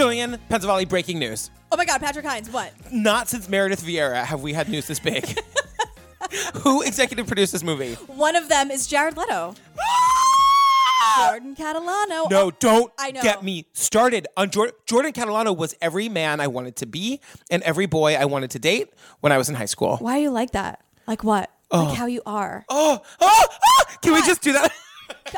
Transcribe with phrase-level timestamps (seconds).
[0.00, 1.50] Jillian, Pennsylvania breaking news.
[1.70, 2.72] Oh my God, Patrick Hines, what?
[2.90, 5.38] Not since Meredith Vieira have we had news this big.
[6.62, 7.94] Who executive produced this movie?
[8.06, 9.54] One of them is Jared Leto.
[9.78, 11.26] Ah!
[11.28, 12.30] Jordan Catalano.
[12.30, 13.20] No, oh, don't I know.
[13.20, 14.74] get me started on Jordan.
[14.86, 18.58] Jordan Catalano was every man I wanted to be and every boy I wanted to
[18.58, 18.88] date
[19.20, 19.98] when I was in high school.
[19.98, 20.82] Why are you like that?
[21.06, 21.50] Like what?
[21.70, 21.94] Like oh.
[21.94, 22.64] how you are.
[22.70, 24.72] Oh, oh, oh, can we just do that?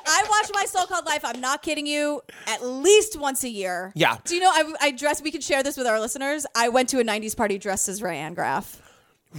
[0.07, 1.23] I watch My So Called Life.
[1.25, 2.21] I'm not kidding you.
[2.47, 3.93] At least once a year.
[3.95, 4.17] Yeah.
[4.25, 5.23] Do you know I, I dress?
[5.23, 6.47] We can share this with our listeners.
[6.55, 8.81] I went to a '90s party dressed as Rayanne Graff.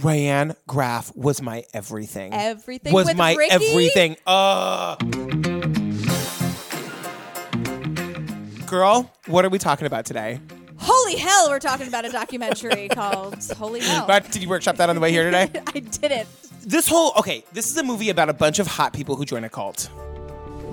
[0.00, 2.32] Rayanne Graff was my everything.
[2.32, 3.52] Everything was with my Ricky?
[3.54, 4.16] everything.
[4.26, 4.96] Uh.
[8.66, 10.40] Girl, what are we talking about today?
[10.78, 11.48] Holy hell!
[11.48, 14.06] We're talking about a documentary called Holy Hell.
[14.06, 15.48] But did you workshop that on the way here today?
[15.68, 16.28] I didn't.
[16.62, 19.44] this whole okay, this is a movie about a bunch of hot people who join
[19.44, 19.88] a cult.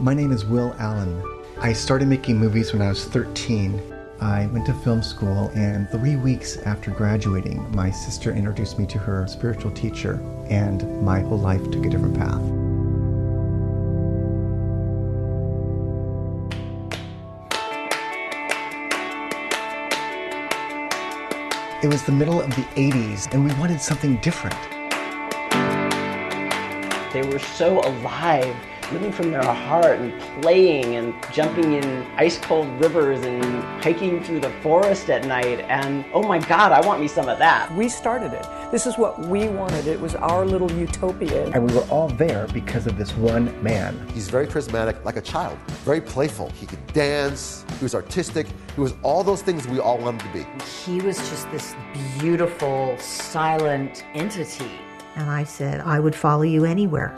[0.02, 1.22] My name is Will Allen.
[1.60, 3.80] I started making movies when I was 13.
[4.20, 8.98] I went to film school, and three weeks after graduating, my sister introduced me to
[8.98, 10.14] her spiritual teacher,
[10.50, 12.42] and my whole life took a different path.
[21.84, 24.58] It was the middle of the 80s, and we wanted something different.
[27.14, 28.56] They were so alive,
[28.92, 31.84] living from their heart and playing and jumping in
[32.18, 33.44] ice cold rivers and
[33.84, 35.62] hiking through the forest at night.
[35.62, 37.74] And oh my God, I want me some of that.
[37.76, 38.46] We started it.
[38.72, 39.88] This is what we wanted.
[39.88, 41.48] It was our little utopia.
[41.52, 44.08] And we were all there because of this one man.
[44.14, 46.50] He's very charismatic, like a child, very playful.
[46.52, 50.34] He could dance, he was artistic, he was all those things we all wanted to
[50.34, 50.46] be.
[50.86, 51.76] He was just this
[52.20, 54.72] beautiful, silent entity.
[55.16, 57.14] And I said, I would follow you anywhere.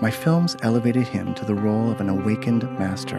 [0.00, 3.18] My films elevated him to the role of an awakened master.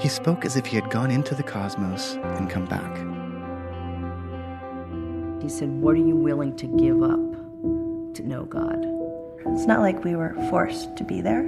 [0.00, 2.96] He spoke as if he had gone into the cosmos and come back.
[5.40, 8.84] He said, What are you willing to give up to know God?
[9.54, 11.44] It's not like we were forced to be there.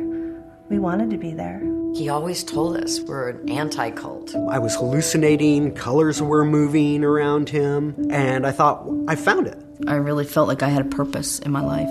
[0.69, 1.61] We wanted to be there.
[1.95, 4.35] He always told us we're an anti cult.
[4.51, 9.59] I was hallucinating, colors were moving around him, and I thought, I found it.
[9.87, 11.89] I really felt like I had a purpose in my life.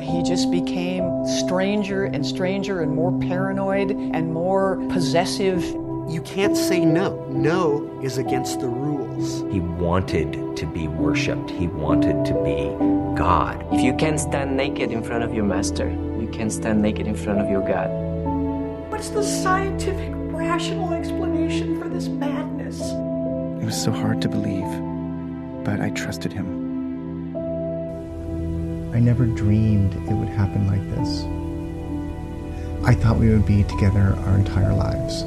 [0.00, 5.62] He just became stranger and stranger and more paranoid and more possessive.
[6.08, 7.26] You can't say no.
[7.28, 9.42] No is against the rules.
[9.52, 12.74] He wanted to be worshipped, he wanted to be
[13.16, 13.66] God.
[13.72, 17.14] If you can stand naked in front of your master, you can stand naked in
[17.14, 18.09] front of your God.
[19.00, 22.82] What's the scientific, rational explanation for this madness?
[22.82, 24.68] It was so hard to believe,
[25.64, 27.34] but I trusted him.
[28.94, 31.24] I never dreamed it would happen like this.
[32.86, 35.22] I thought we would be together our entire lives.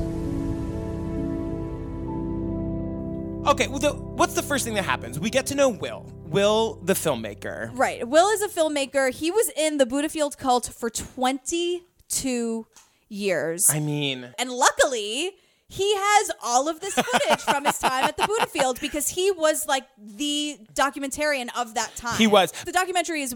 [3.49, 5.19] Okay, well, the, what's the first thing that happens?
[5.19, 6.05] We get to know Will.
[6.25, 7.71] Will, the filmmaker.
[7.73, 8.07] Right.
[8.07, 9.11] Will is a filmmaker.
[9.11, 12.67] He was in the Buddhafield cult for 22
[13.13, 13.69] years.
[13.69, 15.31] I mean, and luckily,
[15.69, 19.67] he has all of this footage from his time at the Buddhafield because he was
[19.67, 22.17] like the documentarian of that time.
[22.17, 22.51] He was.
[22.51, 23.35] The documentary is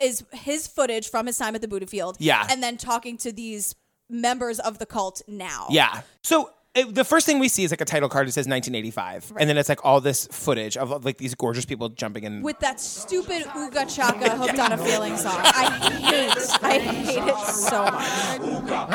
[0.00, 2.16] is his footage from his time at the Buddhafield.
[2.18, 2.46] Yeah.
[2.50, 3.74] And then talking to these
[4.10, 5.66] members of the cult now.
[5.70, 6.02] yeah.
[6.22, 9.32] So it, the first thing we see is like a title card that says 1985,
[9.40, 12.42] and then it's like all this footage of like these gorgeous people jumping in.
[12.42, 15.40] With that stupid Ooga Chaka hooked on a feeling song.
[15.42, 15.70] I
[16.02, 18.92] hate, I hate it so much.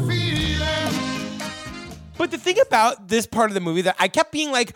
[2.18, 4.74] But the thing about this part of the movie that I kept being like,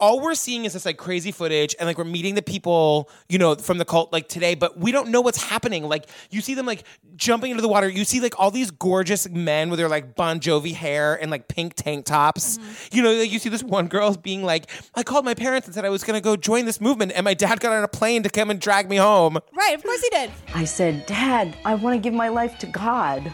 [0.00, 3.38] all we're seeing is this like crazy footage and like we're meeting the people, you
[3.38, 5.84] know, from the cult like today, but we don't know what's happening.
[5.84, 6.84] Like you see them like
[7.16, 7.88] jumping into the water.
[7.88, 11.48] You see like all these gorgeous men with their like Bon Jovi hair and like
[11.48, 12.58] pink tank tops.
[12.58, 12.96] Mm-hmm.
[12.96, 15.74] You know, like you see this one girl being like, I called my parents and
[15.74, 18.24] said I was gonna go join this movement and my dad got on a plane
[18.24, 19.38] to come and drag me home.
[19.52, 20.30] Right, of course he did.
[20.54, 23.32] I said, Dad, I want to give my life to God.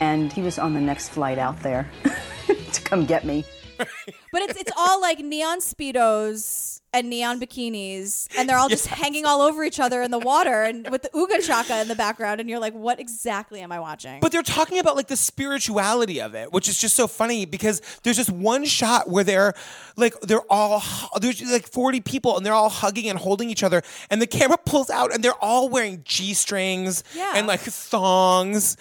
[0.00, 1.88] And he was on the next flight out there
[2.72, 3.44] to come get me.
[3.76, 9.24] But it's it's all like neon speedos and neon bikinis, and they're all just hanging
[9.26, 12.40] all over each other in the water, and with the Ooga Chaka in the background,
[12.40, 14.20] and you're like, what exactly am I watching?
[14.20, 17.80] But they're talking about like the spirituality of it, which is just so funny because
[18.02, 19.54] there's just one shot where they're
[19.96, 20.82] like they're all
[21.20, 24.58] there's like 40 people and they're all hugging and holding each other and the camera
[24.58, 27.32] pulls out and they're all wearing G-strings Yeah.
[27.36, 28.76] and like thongs.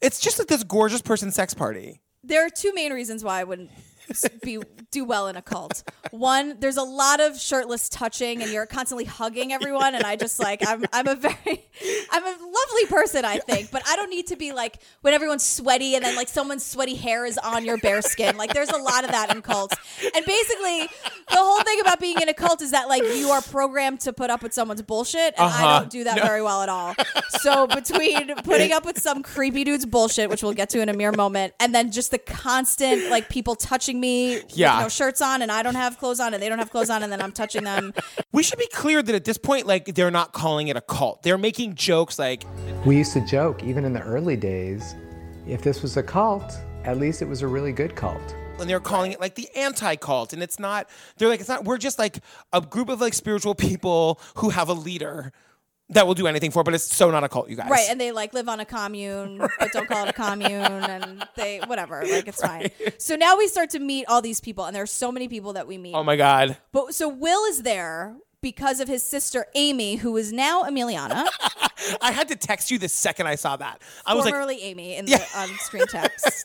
[0.00, 2.00] It's just like this gorgeous person sex party.
[2.22, 3.70] there are two main reasons why I wouldn't
[4.42, 4.58] be
[4.90, 5.82] do well in a cult.
[6.10, 9.94] One, there's a lot of shirtless touching, and you're constantly hugging everyone.
[9.94, 11.64] And I just like I'm I'm a very
[12.10, 15.44] I'm a lovely person, I think, but I don't need to be like when everyone's
[15.44, 18.36] sweaty and then like someone's sweaty hair is on your bare skin.
[18.36, 19.76] Like there's a lot of that in cults.
[20.14, 20.80] And basically,
[21.30, 24.12] the whole thing about being in a cult is that like you are programmed to
[24.12, 25.78] put up with someone's bullshit, and I Uh-huh.
[25.80, 26.22] don't do that No.
[26.24, 26.94] very well at all.
[27.40, 30.92] So between putting up with some creepy dude's bullshit, which we'll get to in a
[30.94, 34.76] mere moment, and then just the constant like people touching me Yeah.
[34.76, 36.90] with no shirts on, and I don't have clothes on, and they don't have clothes
[36.90, 37.92] on, and then I'm touching them.
[38.32, 41.22] We should be clear that at this point, like they're not calling it a cult.
[41.22, 42.44] They're making jokes like,
[42.84, 44.94] We used to joke, even in the early days,
[45.46, 46.52] if this was a cult,
[46.84, 48.34] at least it was a really good cult.
[48.60, 50.88] and they're calling it like the anti-cult, and it's not.
[51.16, 51.64] They're like, it's not.
[51.64, 52.18] We're just like
[52.52, 55.32] a group of like spiritual people who have a leader
[55.90, 57.70] that will do anything for, but it's so not a cult, you guys.
[57.70, 61.26] Right, and they like live on a commune, but don't call it a commune, and
[61.36, 62.70] they whatever, like it's fine.
[62.98, 65.66] So now we start to meet all these people, and there's so many people that
[65.66, 65.94] we meet.
[65.94, 66.56] oh my god.
[66.72, 71.26] But so Will is there because of his sister Amy, who is now Emiliana,
[72.00, 73.82] I had to text you the second I saw that.
[74.06, 76.44] I was like, formerly Amy in the on screen text.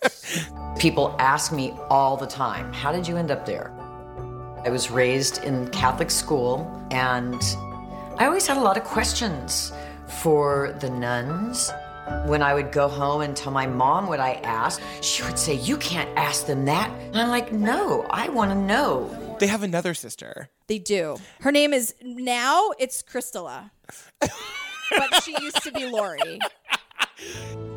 [0.80, 3.72] People ask me all the time, How did you end up there?
[4.66, 7.42] I was raised in Catholic school, and
[8.18, 9.74] I always had a lot of questions
[10.22, 11.72] for the nuns.
[12.26, 15.56] When I would go home and tell my mom what I asked, she would say,
[15.56, 16.90] You can't ask them that.
[16.92, 19.38] And I'm like, No, I want to know.
[19.40, 20.50] they have another sister.
[20.68, 21.18] They do.
[21.42, 23.72] Her name is now it's Crystalla,
[24.20, 26.40] but she used to be Lori.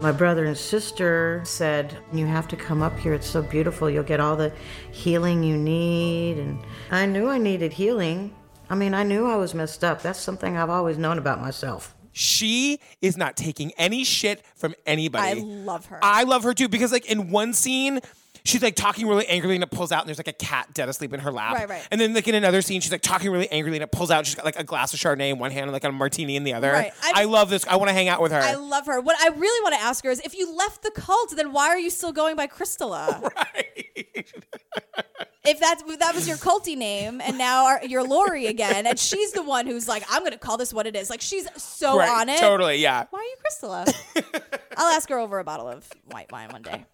[0.01, 3.15] My brother and sister said, You have to come up here.
[3.15, 3.89] It's so beautiful.
[3.89, 4.53] You'll get all the
[4.91, 6.39] healing you need.
[6.39, 6.59] And
[6.91, 8.35] I knew I needed healing.
[8.69, 10.03] I mean, I knew I was messed up.
[10.03, 11.95] That's something I've always known about myself.
[12.13, 15.41] She is not taking any shit from anybody.
[15.41, 15.99] I love her.
[16.03, 18.01] I love her too because like in one scene,
[18.43, 20.89] she's like talking really angrily and it pulls out and there's like a cat dead
[20.89, 21.55] asleep in her lap.
[21.55, 21.87] Right, right.
[21.91, 24.25] And then like in another scene, she's like talking really angrily and it pulls out.
[24.25, 26.45] She's got like a glass of Chardonnay in one hand and like a martini in
[26.45, 26.73] the other.
[26.73, 26.93] Right.
[27.03, 27.67] I love this.
[27.67, 28.41] I want to hang out with her.
[28.41, 28.99] I love her.
[29.01, 31.69] What I really want to ask her is, if you left the cult, then why
[31.69, 33.31] are you still going by Crystalla?
[33.37, 34.33] Right.
[35.47, 38.99] if that's if that was your culty name, and now are, you're Lori again, and
[38.99, 41.11] she's the one who's like, I'm to call this what it is.
[41.11, 42.39] Like she's so Right, on it.
[42.39, 42.77] Totally.
[42.77, 43.07] Yeah.
[43.11, 44.55] Why are you Crystalla?
[44.77, 46.85] I'll ask her over a bottle of white wine one day.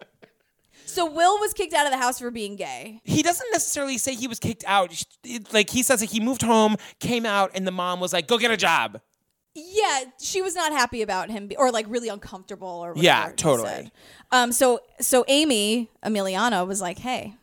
[0.85, 2.99] So Will was kicked out of the house for being gay.
[3.03, 5.03] He doesn't necessarily say he was kicked out.
[5.51, 8.37] Like he says, that he moved home, came out, and the mom was like, "Go
[8.37, 9.01] get a job."
[9.55, 13.31] Yeah, she was not happy about him, be- or like really uncomfortable, or whatever Yeah,
[13.35, 13.91] totally.
[14.31, 17.35] Um, so so Amy Emiliana was like, "Hey,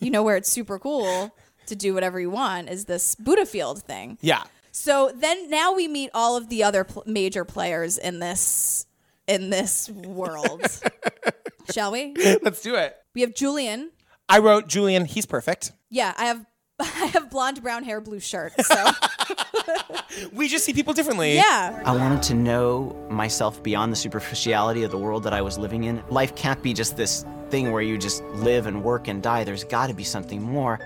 [0.00, 1.34] you know where it's super cool
[1.66, 4.44] to do whatever you want is this Buddha Field thing." Yeah.
[4.72, 8.86] So then now we meet all of the other pl- major players in this
[9.26, 10.62] in this world.
[11.72, 12.14] Shall we?
[12.42, 12.96] Let's do it.
[13.14, 13.90] We have Julian.
[14.28, 15.04] I wrote Julian.
[15.04, 15.72] He's perfect.
[15.88, 16.46] Yeah, I have
[17.02, 18.52] I have blonde brown hair, blue shirt.
[18.64, 18.86] So
[20.32, 21.34] We just see people differently.
[21.34, 21.82] yeah.
[21.84, 25.84] I wanted to know myself beyond the superficiality of the world that I was living
[25.84, 26.02] in.
[26.10, 29.44] Life can't be just this thing where you just live and work and die.
[29.44, 30.78] There's got to be something more.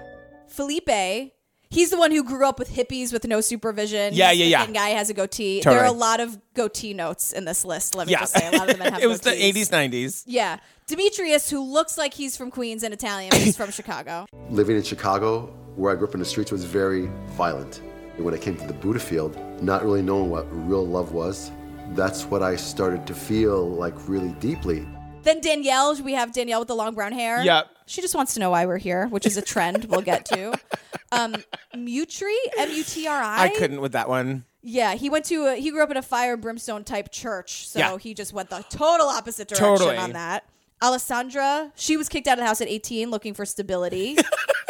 [0.48, 1.32] Felipe,
[1.70, 4.14] he's the one who grew up with hippies with no supervision.
[4.14, 4.64] Yeah, yeah, yeah.
[4.64, 5.60] thin guy has a goatee.
[5.60, 5.76] Totally.
[5.76, 7.94] There are a lot of goatee notes in this list.
[7.94, 8.20] Let me Yeah.
[8.20, 10.22] just say, a lot of them have it was the 80s, 90s.
[10.26, 14.26] Yeah, Demetrius, who looks like he's from Queens and Italian, but he's from Chicago.
[14.50, 17.80] Living in Chicago, where I grew up in the streets, was very violent.
[18.16, 21.50] And when I came to the Buddha field, not really knowing what real love was,
[21.90, 24.86] that's what I started to feel like really deeply.
[25.22, 27.42] Then Danielle, we have Danielle with the long brown hair.
[27.42, 27.68] Yep.
[27.86, 30.58] She just wants to know why we're here, which is a trend we'll get to.
[31.12, 31.36] Um,
[31.76, 33.44] Mutri, M U T R I.
[33.44, 34.44] I couldn't with that one.
[34.62, 37.68] Yeah, he went to a, he grew up in a fire and brimstone type church,
[37.68, 37.98] so Yeah.
[37.98, 39.96] he just went the total opposite direction Totally.
[39.96, 40.44] on that.
[40.82, 44.16] Alessandra, she was kicked out of the house at 18 looking for stability.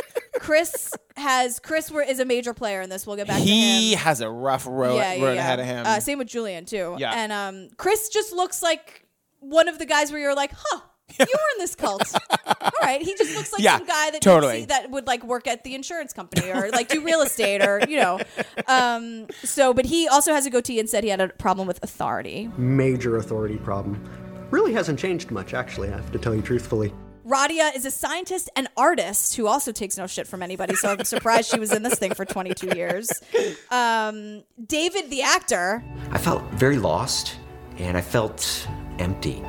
[0.44, 3.06] Chris has Chris is a major player in this.
[3.06, 3.48] We'll get back to him.
[3.48, 5.40] He has a rough road, yeah, yeah, road yeah.
[5.40, 5.86] ahead of him.
[5.86, 6.96] Uh, same with Julian too.
[6.98, 7.12] Yeah.
[7.14, 9.06] And um, Chris just looks like
[9.40, 10.80] one of the guys where you're like, huh.
[11.18, 12.02] You were in this cult.
[12.60, 13.00] All right.
[13.00, 14.54] He just looks like Yeah, some guy that totally.
[14.54, 17.62] you'd see that would like work at the insurance company or like do real estate
[17.62, 18.20] or, you know.
[18.66, 21.78] Um, so, but he also has a goatee and said he had a problem with
[21.82, 22.50] authority.
[22.56, 24.02] Major authority problem.
[24.50, 26.92] Really hasn't changed much, actually, I have to tell you truthfully.
[27.26, 30.74] Radia is a scientist and artist who also takes no shit from anybody.
[30.74, 33.10] So I'm surprised she was in this thing for 22 years.
[33.70, 37.38] Um, David, the actor, I felt very lost
[37.78, 39.42] and I felt empty,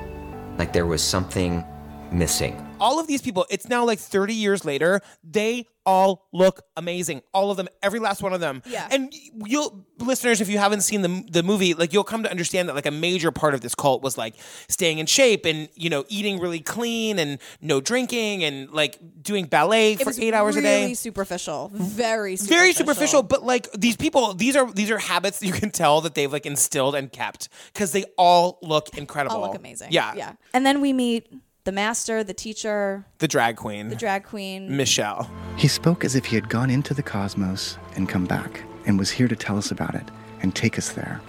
[0.57, 1.63] like there was something
[2.11, 2.55] missing.
[2.85, 7.21] All of these people, it's now like 30 years later, they all look amazing.
[7.33, 8.61] All of them, every last one of them.
[8.65, 8.87] Yeah.
[8.91, 9.13] And
[9.45, 12.75] you'll listeners, if you haven't seen the the movie, like you'll come to understand that
[12.75, 14.33] like a major part of this cult was like
[14.67, 19.45] staying in shape and you know eating really clean and no drinking and like doing
[19.45, 20.93] ballet It for eight hours really a day.
[20.95, 22.57] superficial, very superficial.
[22.57, 26.01] Very superficial, but like these people, these are these are habits that you can tell
[26.01, 29.35] that they've like instilled and kept because they all look incredible.
[29.37, 29.89] All look amazing.
[29.91, 30.33] Yeah, yeah.
[30.53, 31.27] And then we meet
[31.65, 34.77] the master, the teacher, The drag queen, the drag queen.
[34.77, 35.29] Michelle.
[35.57, 39.09] He spoke as if he had gone into the cosmos and come back, and was
[39.09, 40.09] here to tell us about it
[40.41, 41.19] and take us there.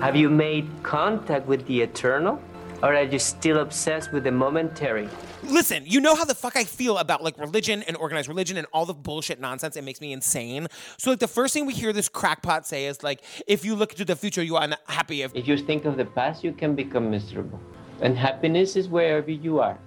[0.00, 2.40] Have you made contact with the eternal?
[2.82, 5.08] Or are you still obsessed with the momentary?
[5.44, 8.66] Listen, you know how the fuck I feel about like religion and organized religion and
[8.72, 9.76] all the bullshit nonsense.
[9.76, 10.66] It makes me insane.
[10.98, 13.94] So like the first thing we hear this crackpot say is like, if you look
[13.94, 15.22] to the future, you are unhappy.
[15.22, 17.60] If If you think of the past, you can become miserable.
[18.02, 19.78] And happiness is wherever you are.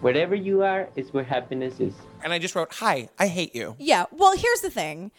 [0.00, 1.94] Wherever you are is where happiness is.
[2.22, 4.06] and I just wrote, "Hi, I hate you." Yeah.
[4.10, 5.12] Well, here's the thing.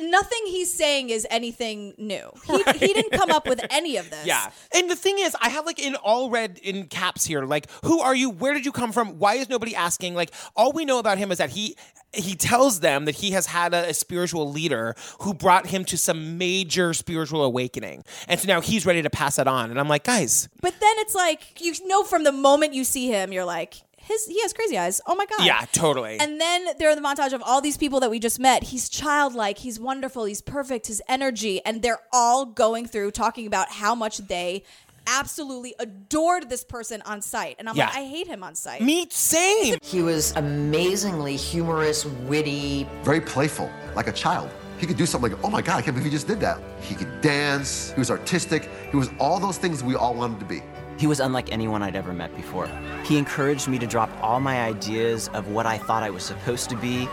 [0.00, 2.30] Nothing he's saying is anything new.
[2.46, 4.26] He, he didn't come up with any of this.
[4.26, 4.50] Yeah.
[4.74, 8.00] And the thing is, I have like in all red in caps here, like, who
[8.00, 8.30] are you?
[8.30, 9.18] Where did you come from?
[9.18, 10.14] Why is nobody asking?
[10.14, 11.76] Like, all we know about him is that he
[12.14, 15.96] he tells them that he has had a, a spiritual leader who brought him to
[15.96, 18.04] some major spiritual awakening.
[18.28, 19.70] And so now he's ready to pass it on.
[19.70, 23.08] And I'm like, guys, But then it's like you know from the moment you see
[23.08, 25.00] him, you're like, his he has crazy eyes.
[25.06, 25.46] Oh my god.
[25.46, 26.18] yeah, totally.
[26.18, 28.64] And then there are the montage of all these people that we just met.
[28.64, 33.70] He's childlike, he's wonderful, he's perfect, his energy, and they're all going through talking about
[33.70, 34.64] how much they
[35.06, 37.56] absolutely adored this person on sight.
[37.58, 38.82] And I'm like, I hate him on sight.
[38.82, 39.76] Me same.
[39.82, 42.86] He was amazingly humorous, witty.
[43.02, 44.50] Very playful, like a child.
[44.78, 46.60] He could do something like, oh my God, I can't believe he just did that.
[46.80, 50.44] He could dance, he was artistic, he was all those things we all wanted to
[50.44, 50.60] be.
[51.02, 52.68] He was unlike anyone I'd ever met before.
[53.02, 56.70] He encouraged me to drop all my ideas of what I thought I was supposed
[56.70, 57.08] to be.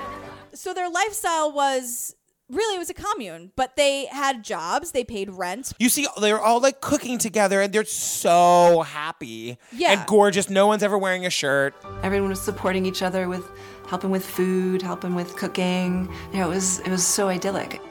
[0.54, 2.16] So their lifestyle was
[2.50, 5.74] really it was a commune, but they had jobs, they paid rent.
[5.80, 9.94] You see, they're all like cooking together and they're so happy Yeah.
[9.94, 10.52] and gorgeous.
[10.52, 11.74] No one's ever wearing a shirt.
[12.04, 13.50] Everyone was supporting each other with
[13.88, 16.14] helping with food, helping with cooking.
[16.32, 17.82] You know, it was it was so idyllic.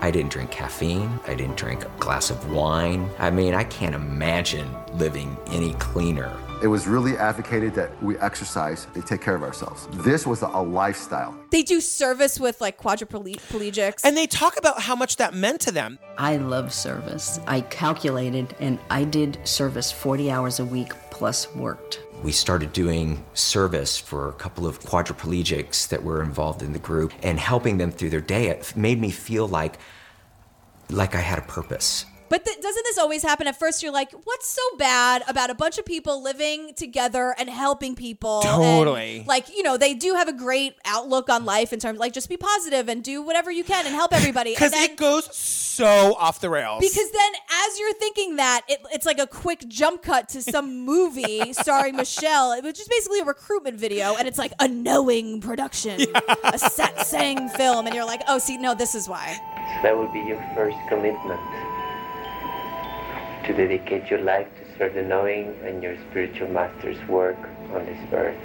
[0.00, 1.20] I didn't drink caffeine.
[1.26, 3.08] I didn't drink a glass of wine.
[3.18, 6.32] I mean, I can't imagine living any cleaner.
[6.62, 9.86] It was really advocated that we exercise and take care of ourselves.
[9.92, 11.36] This was a, a lifestyle.
[11.50, 14.00] They do service with like quadriplegics.
[14.04, 15.98] And they talk about how much that meant to them.
[16.16, 17.38] I love service.
[17.46, 22.00] I calculated and I did service 40 hours a week plus worked.
[22.24, 27.12] We started doing service for a couple of quadriplegics that were involved in the group
[27.22, 28.48] and helping them through their day.
[28.48, 29.78] It made me feel like
[30.88, 32.06] like I had a purpose.
[32.28, 33.46] But th- doesn't this always happen?
[33.46, 37.48] At first, you're like, "What's so bad about a bunch of people living together and
[37.48, 39.24] helping people?" And, Totally.
[39.26, 42.12] like you know, they do have a great outlook on life in terms of like
[42.12, 44.52] just be positive and do whatever you can and help everybody.
[44.54, 46.80] Because it goes so off the rails.
[46.80, 47.32] Because then,
[47.66, 51.96] as you're thinking that, it, it's like a quick jump cut to some movie starring
[51.96, 57.50] Michelle, which is basically a recruitment video, and it's like a knowing production, a satsang
[57.56, 59.34] film, and you're like, oh, see, no, this is why.
[59.76, 61.40] So that would be your first commitment
[63.46, 67.38] to dedicate your life to serve the knowing and your spiritual master's work
[67.72, 68.36] on this earth.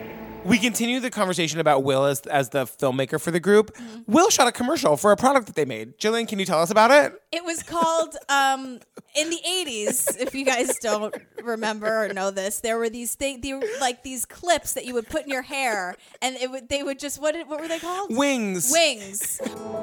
[0.46, 3.74] we continue the conversation about Will as, as the filmmaker for the group.
[3.76, 4.12] Mm-hmm.
[4.12, 5.98] Will shot a commercial for a product that they made.
[5.98, 7.22] Jillian, can you tell us about it?
[7.32, 8.80] It was called um,
[9.16, 10.18] in the '80s.
[10.18, 11.14] If you guys don't
[11.44, 14.94] remember or know this, there were these things, they were like these clips that you
[14.94, 17.80] would put in your hair, and it would they would just what what were they
[17.80, 18.16] called?
[18.16, 18.72] Wings.
[18.72, 19.42] Wings.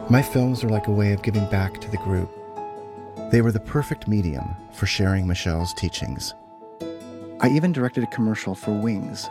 [0.09, 2.31] My films are like a way of giving back to the group.
[3.31, 6.35] They were the perfect medium for sharing Michelle's teachings.
[7.41, 9.29] I even directed a commercial for Wings,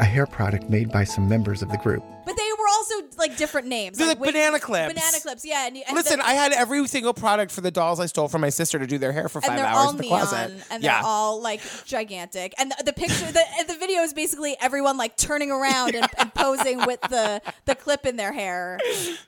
[0.00, 2.02] a hair product made by some members of the group.
[2.26, 3.98] But they were also like different names.
[3.98, 4.92] They're like wings- banana clips.
[4.94, 5.66] Banana clips, yeah.
[5.66, 8.40] And, and Listen, the- I had every single product for the dolls I stole from
[8.40, 10.18] my sister to do their hair for and five they're hours all in the neon,
[10.18, 10.64] closet.
[10.70, 10.96] and yeah.
[11.00, 12.52] they're all like gigantic.
[12.58, 16.34] And the, the picture, the, the video is basically everyone like turning around and, and
[16.34, 18.78] posing with the the clip in their hair,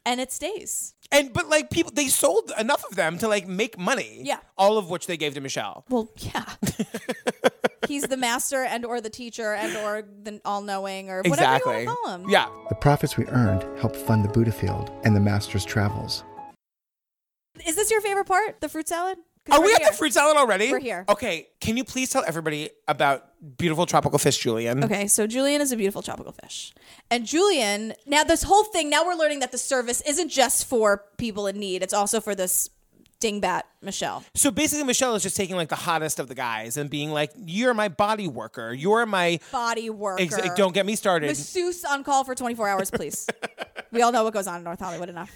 [0.05, 0.95] and it stays.
[1.13, 4.21] And but like people, they sold enough of them to like make money.
[4.25, 4.39] Yeah.
[4.59, 5.85] All of which they gave to Michelle.
[5.89, 6.45] Well, yeah.
[7.89, 11.81] He's the master and or the teacher and or the all-knowing or whatever Exactly.
[11.83, 12.29] you want to call him.
[12.31, 12.49] Yeah.
[12.69, 16.25] The profits we earned helped fund the Buddha Field and the Master's travels.
[17.67, 18.61] Is this your favorite part?
[18.61, 19.19] The fruit salad?
[19.51, 20.71] Are we at the fruit salad already?
[20.71, 21.05] We're here.
[21.09, 23.25] Okay, can you please tell everybody about
[23.59, 24.85] beautiful tropical fish, Julian?
[24.85, 26.73] Okay, so Julian is a beautiful tropical fish.
[27.11, 31.05] And Julian, now this whole thing, now we're learning that the service isn't just for
[31.17, 32.71] people in need, it's also for this
[33.21, 34.25] dingbat Michelle.
[34.35, 37.31] So basically, Michelle is just taking like the hottest of the guys and being like,
[37.37, 38.73] "You're my body worker.
[38.73, 40.23] You're my Body worker.
[40.23, 43.29] Ex- don't get me started." Masseuse on call for 24 hours, please.
[43.93, 45.31] we all know what goes on in North Hollywood enough.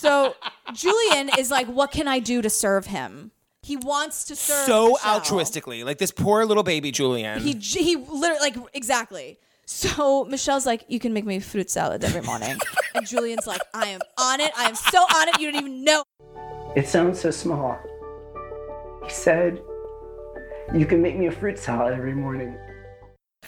[0.00, 0.34] So
[0.72, 3.32] Julian is like, what can I do to serve him?
[3.62, 4.64] He wants to serve.
[4.66, 5.20] so Michelle.
[5.20, 7.40] altruistically, like this poor little baby Julian.
[7.40, 9.38] He he literally like exactly.
[9.66, 12.58] So Michelle's like, you can make me fruit salad every morning,
[12.94, 14.50] and Julian's like, I am on it.
[14.56, 15.38] I am so on it.
[15.38, 16.02] You don't even know.
[16.74, 17.78] It sounds so small.
[19.04, 19.60] He said,
[20.74, 22.56] You can make me a fruit salad every morning.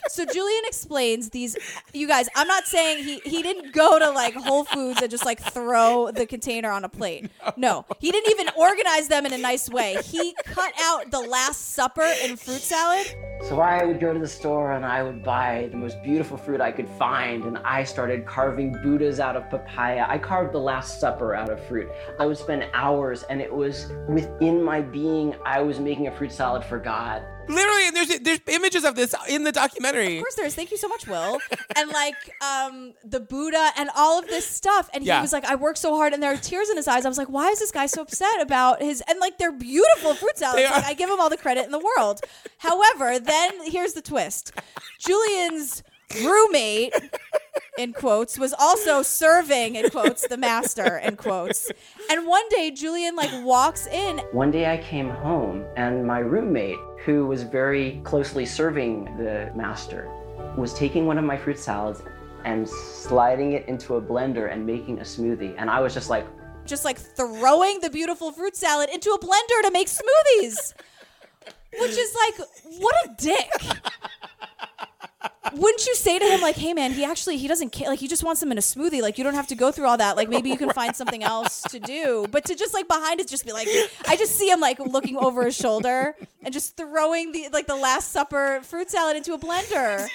[0.08, 1.56] So Julian explains these.
[1.92, 5.24] You guys, I'm not saying he he didn't go to like Whole Foods and just
[5.24, 7.30] like throw the container on a plate.
[7.56, 9.96] No, he didn't even organize them in a nice way.
[10.02, 13.06] He cut out the Last Supper in fruit salad.
[13.48, 16.60] So I would go to the store and I would buy the most beautiful fruit
[16.60, 20.06] I could find, and I started carving Buddhas out of papaya.
[20.08, 21.88] I carved the Last Supper out of fruit.
[22.20, 26.32] I would spend hours, and it was within my being, I was making a fruit
[26.32, 27.22] salad for God.
[27.48, 30.16] Literally, and there's there's images of this in the documentary.
[30.18, 30.54] Of course, there is.
[30.54, 31.38] Thank you so much, Will.
[31.76, 34.88] And like um the Buddha and all of this stuff.
[34.94, 35.16] And Yeah.
[35.16, 37.04] he was like, I worked so hard, and there are tears in his eyes.
[37.04, 39.02] I was like, why is this guy so upset about his?
[39.08, 40.62] And like, they're beautiful fruit salads.
[40.70, 40.84] Like.
[40.84, 42.20] I give him all the credit in the world.
[42.58, 44.52] However, then here's the twist:
[45.00, 45.82] Julian's
[46.16, 46.94] roommate
[47.78, 51.70] in quotes was also serving in quotes the master in quotes
[52.10, 56.78] and one day julian like walks in One day I came home, and my roommate,
[57.04, 60.08] who was very closely serving the master,
[60.56, 62.02] was taking one of my fruit salads
[62.44, 65.54] and sliding it into a blender and making a smoothie.
[65.58, 66.26] And I was just like,
[66.64, 70.74] just like throwing the beautiful fruit salad into a blender to make smoothies.
[71.78, 72.48] Which is like,
[72.80, 73.50] what a dick.
[75.54, 77.88] Wouldn't you say to him like, "Hey man, he actually he doesn't care.
[77.88, 79.02] Like he just wants them in a smoothie.
[79.02, 80.16] Like you don't have to go through all that.
[80.16, 83.26] Like maybe you can find something else to do." But to just like behind it,
[83.26, 83.66] just be like,
[84.06, 87.74] I just see him like looking over his shoulder and just throwing the like the
[87.76, 90.06] Last Supper fruit salad into a blender.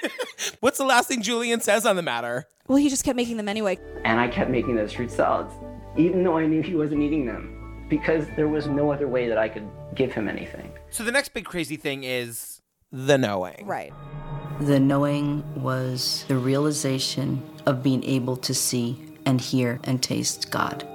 [0.61, 2.47] What's the last thing Julian says on the matter?
[2.67, 3.79] Well, he just kept making them anyway.
[4.05, 5.53] and I kept making those fruit salads,
[5.97, 9.37] even though I knew he wasn't eating them, because there was no other way that
[9.37, 10.71] I could give him anything.
[10.89, 12.56] So the next big crazy thing is
[12.91, 13.65] the knowing.
[13.65, 13.93] Right.
[14.61, 20.87] The knowing was the realization of being able to see and hear and taste God.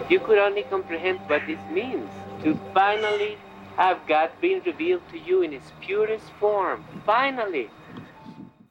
[0.00, 2.08] If you could only comprehend what this means,
[2.44, 3.36] to finally
[3.76, 6.84] have God being revealed to you in its purest form.
[7.06, 7.70] Finally.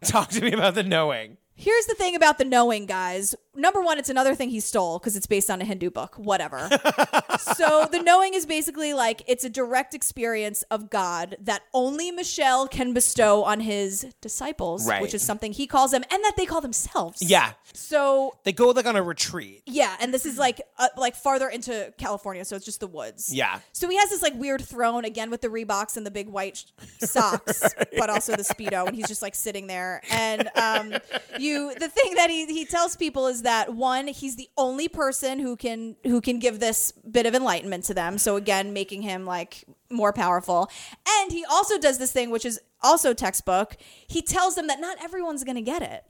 [0.04, 1.38] Talk to me about the knowing.
[1.56, 3.36] Here's the thing about the knowing, guys.
[3.54, 6.16] Number one, it's another thing he stole because it's based on a Hindu book.
[6.18, 6.70] Whatever.
[7.56, 12.68] so the knowing is basically like it's a direct experience of God that only Michelle
[12.68, 15.02] can bestow on his disciples, Right.
[15.02, 17.22] which is something he calls them and that they call themselves.
[17.22, 17.54] Yeah.
[17.74, 19.64] So They go like on a retreat.
[19.66, 23.34] yeah, and this is like uh, like farther into California, so it's just the woods.
[23.34, 23.60] Yeah.
[23.74, 26.58] So he has this like weird throne again with the Reeboks and the big white
[26.58, 26.66] sh-
[27.06, 27.64] socks,
[27.98, 30.02] but also the speedo, and he's just like sitting there.
[30.10, 30.94] And um,
[31.40, 35.40] you, the thing that he he tells people is that one, he's the only person
[35.40, 38.18] who can who can give this bit of enlightenment to them.
[38.18, 40.70] So again, making him like more powerful.
[41.08, 43.78] And he also does this thing, which is also textbook.
[44.08, 46.04] He tells them that not everyone's gonna get it.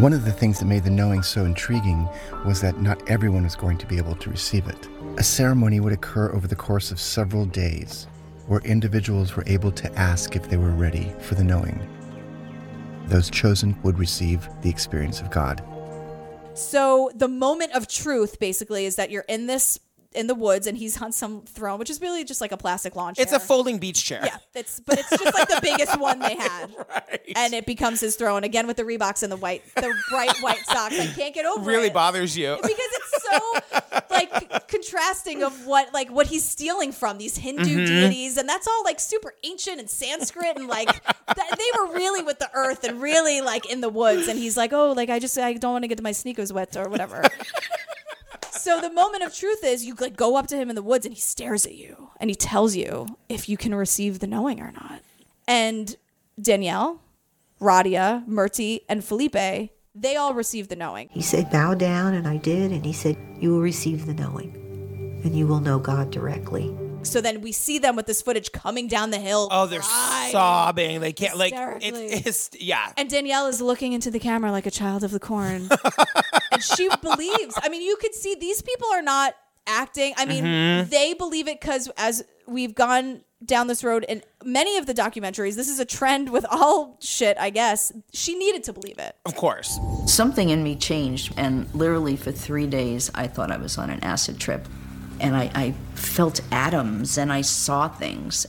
[0.00, 2.08] One of the things that made the knowing so intriguing
[2.44, 4.88] was that not everyone was going to be able to receive it.
[5.16, 8.06] A ceremony would occur over the course of several days
[8.46, 11.86] where individuals were able to ask if they were ready for the knowing.
[13.06, 15.62] Those chosen would receive the experience of God.
[16.58, 19.78] So the moment of truth basically is that you're in this
[20.14, 22.96] in the woods and he's on some throne, which is really just like a plastic
[22.96, 23.22] lawn chair.
[23.22, 24.22] It's a folding beach chair.
[24.24, 26.74] yeah, it's but it's just like the biggest one they had,
[27.36, 30.64] and it becomes his throne again with the Reeboks and the white, the bright white
[30.66, 30.98] socks.
[30.98, 32.56] I can't get over Really it really bothers you.
[32.60, 37.86] because it's so like contrasting of what like what he's stealing from these Hindu Mhm.
[37.86, 42.22] deities, and that's all like super ancient and Sanskrit, and like th- they were really
[42.22, 45.18] with the earth and really like in the woods, and he's like, oh, like I
[45.18, 47.22] just I don't want to get my sneakers wet or whatever.
[48.50, 51.06] So the moment of truth is you like go up to him in the woods
[51.06, 54.60] and he stares at you and he tells you if you can receive the knowing
[54.60, 55.00] or not.
[55.46, 55.96] And
[56.40, 57.00] Danielle,
[57.60, 59.70] Radia, Murti, and Felipe,
[60.00, 61.08] they all received the knowing.
[61.10, 62.72] He said, Bow down, and I did.
[62.72, 66.76] And he said, You will receive the knowing, and you will know God directly.
[67.02, 69.48] So then we see them with this footage coming down the hill.
[69.52, 70.32] Oh, they're crying.
[70.32, 71.00] sobbing.
[71.00, 72.06] They can't like Hysterically.
[72.06, 72.92] it's, it's yeah.
[72.96, 75.68] And Danielle is looking into the camera like a child of the corn.
[76.52, 77.54] and she believes.
[77.62, 79.34] I mean, you could see these people are not
[79.66, 80.12] acting.
[80.16, 80.90] I mean, Mhm.
[80.90, 85.54] they believe it because as we've gone down this road in many of the documentaries,
[85.56, 87.92] this is a trend with all shit, I guess.
[88.12, 89.16] She needed to believe it.
[89.24, 89.78] Of course.
[90.06, 94.02] Something in me changed, and literally for three days, I thought I was on an
[94.02, 94.66] acid trip.
[95.20, 98.46] and I, I felt atoms and I saw things.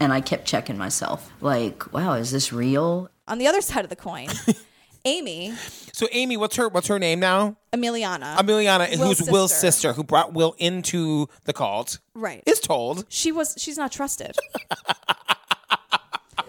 [0.00, 3.10] And I kept checking myself like, wow, is this real?
[3.28, 4.28] On the other side of the coin,
[5.04, 5.54] Amy,
[5.92, 7.56] So Amy, what's her what's her name now?
[7.72, 8.36] Emiliana.
[8.36, 9.66] Emiliana, Will's who's Will's sister.
[9.66, 12.42] sister, who brought Will into the cult, Right.
[12.46, 13.04] is told.
[13.08, 14.36] She was she's not trusted.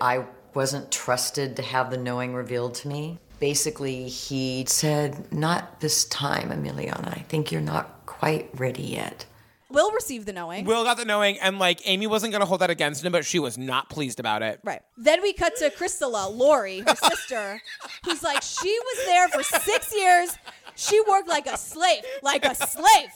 [0.02, 3.20] I wasn't trusted to have the knowing revealed to me.
[3.40, 7.10] Basically, he said, Not this time, Emiliana.
[7.18, 9.26] I think you're not quite ready yet.
[9.74, 10.66] Will received the knowing.
[10.66, 13.40] Will got the knowing, and like Amy wasn't gonna hold that against him, but she
[13.40, 14.60] was not pleased about it.
[14.64, 14.82] Right.
[14.98, 17.62] Then we cut to Crystalla, uh, Lori, her sister,
[18.06, 20.38] who's like, she was there for six years.
[20.76, 23.10] She worked like a slave, like a slave.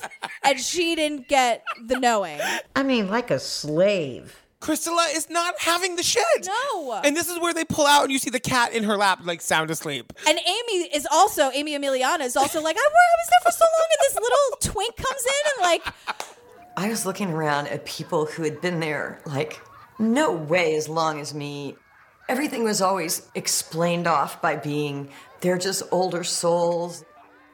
[0.44, 2.40] And she didn't get the knowing.
[2.76, 4.42] I mean, like a slave.
[4.62, 6.24] Crystalla is not having the shit.
[6.74, 6.94] No.
[7.04, 9.20] And this is where they pull out and you see the cat in her lap,
[9.24, 10.12] like sound asleep.
[10.28, 13.66] And Amy is also, Amy Emiliana is also like, I, I was there for so
[13.66, 15.94] long, and this little twink comes in and like,
[16.78, 19.62] I was looking around at people who had been there, like,
[19.98, 21.76] no way as long as me.
[22.28, 25.10] Everything was always explained off by being
[25.42, 27.06] they're just older souls.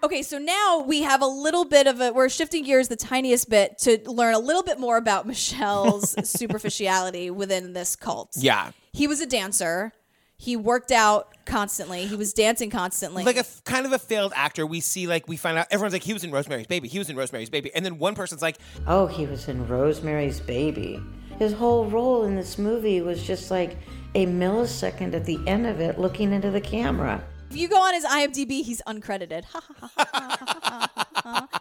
[0.04, 3.50] Okay, so now we have a little bit of a we're shifting gears the tiniest
[3.50, 8.32] bit to learn a little bit more about Michelle's superficiality within this cult.
[8.38, 8.72] Yeah.
[8.94, 9.94] He was a dancer.
[10.41, 12.08] He worked out constantly.
[12.08, 13.23] He was dancing constantly.
[13.23, 14.65] Like a f- kind of a failed actor.
[14.65, 16.88] We see like we find out everyone's like he was in Rosemary's Baby.
[16.88, 20.39] He was in Rosemary's Baby, and then one person's like, Oh, he was in Rosemary's
[20.39, 20.99] Baby.
[21.38, 23.77] His whole role in this movie was just like
[24.15, 27.23] a millisecond at the end of it looking into the camera.
[27.51, 29.43] if you go on his IMDb, he's uncredited.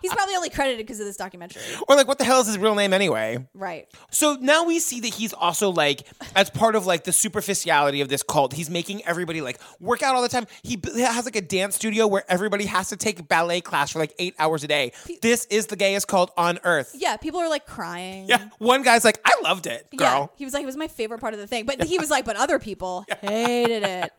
[0.03, 1.63] He's probably only credited because of this documentary.
[1.89, 3.47] or like what the hell is his real name anyway?
[3.55, 3.87] Right.
[4.11, 8.09] So now we see that he's also like, as part of like the superficiality of
[8.09, 10.47] this cult, he's making everybody like work out all the time.
[10.63, 13.99] He b- has like a dance studio where everybody has to take ballet class for
[13.99, 14.93] like eight hours a day.
[15.23, 16.93] This is the gayest cult on earth.
[16.95, 18.27] Yeah, people are like crying.
[18.29, 18.49] Yeah.
[18.59, 20.33] One guy's like, I loved it, Yeah, girl.
[20.37, 21.67] he was like, it was my favorite part of the thing.
[21.67, 24.13] But he was like, but other people hated it.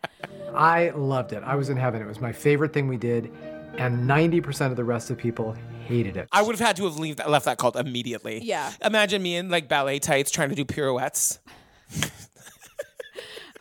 [0.53, 1.43] I loved it.
[1.43, 2.01] I was in heaven.
[2.01, 3.31] It was my favorite thing we did,
[3.77, 5.55] and 90% of the rest of the people
[5.85, 6.27] hated it.
[6.31, 8.41] I would have had to have leave that, left that cult immediately.
[8.43, 8.71] Yeah.
[8.83, 11.39] Imagine me in like ballet tights trying to do pirouettes.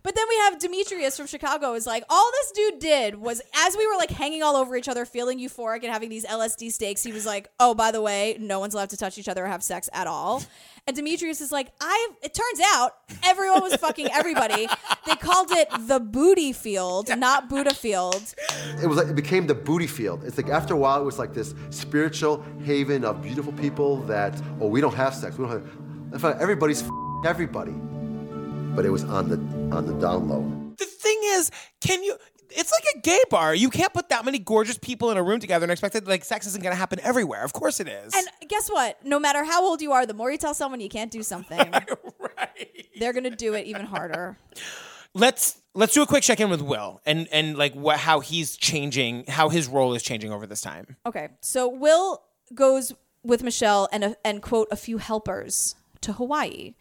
[0.03, 3.77] But then we have Demetrius from Chicago is like, all this dude did was as
[3.77, 7.03] we were like hanging all over each other, feeling euphoric and having these LSD stakes,
[7.03, 9.49] he was like, oh, by the way, no one's allowed to touch each other or
[9.49, 10.43] have sex at all.
[10.87, 12.93] And Demetrius is like, I, it turns out
[13.25, 14.67] everyone was fucking everybody.
[15.07, 18.35] They called it the booty field, not Buddha field.
[18.83, 20.25] It was like it became the booty field.
[20.25, 24.41] It's like after a while, it was like this spiritual haven of beautiful people that
[24.61, 25.53] oh we don't have sex, we don't
[26.13, 26.41] have.
[26.41, 26.83] Everybody's
[27.25, 27.75] everybody,
[28.75, 29.37] but it was on the
[29.75, 30.73] on the down low.
[30.77, 32.17] The thing is, can you?
[32.53, 33.55] It's like a gay bar.
[33.55, 36.25] You can't put that many gorgeous people in a room together and expect that like
[36.25, 37.45] sex isn't going to happen everywhere.
[37.45, 38.13] Of course it is.
[38.13, 39.05] And guess what?
[39.05, 41.59] No matter how old you are, the more you tell someone you can't do something,
[42.99, 44.37] they're going to do it even harder.
[45.15, 48.57] let's let's do a quick check in with Will and and like what how he's
[48.57, 50.97] changing, how his role is changing over this time.
[51.07, 56.75] Okay, so Will goes with Michelle and a, and quote a few helpers to Hawaii.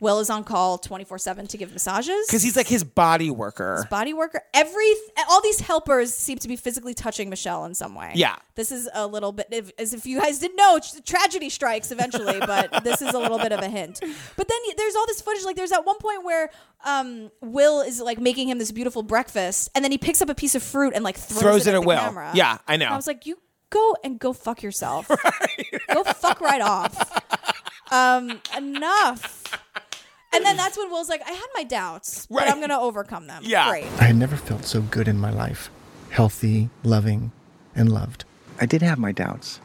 [0.00, 2.26] Will is on call twenty four seven to give massages.
[2.26, 3.86] Because he's like his body worker.
[3.90, 4.42] body worker.
[4.52, 4.92] Every
[5.30, 8.12] all these helpers seem to be physically touching Michelle in some way.
[8.14, 8.36] Yeah.
[8.56, 12.38] this is a little bit if, as if you guys didn't know, tragedy strikes eventually.
[12.40, 14.00] but this is a little bit of a hint.
[14.36, 15.44] But then there's all this footage.
[15.44, 16.50] Like there's at one point where
[16.84, 20.34] um, Will is like making him this beautiful breakfast, and then he picks up a
[20.34, 21.98] piece of fruit and like throws, Throws it, at at the Will.
[21.98, 22.32] camera.
[22.34, 22.84] Yeah, I know.
[22.86, 23.38] And I was like, you
[23.70, 25.08] go and go fuck yourself.
[25.94, 27.22] Go fuck right off.
[27.88, 29.55] Um, enough.
[30.36, 32.50] And then that's when Will's like, I had my doubts, but Right.
[32.50, 33.42] I'm gonna overcome them.
[33.44, 33.68] Yeah.
[33.70, 33.86] Great.
[33.98, 35.70] I had never felt so good in my life
[36.10, 37.32] healthy, loving,
[37.74, 38.24] and loved.
[38.60, 39.60] I did have my doubts,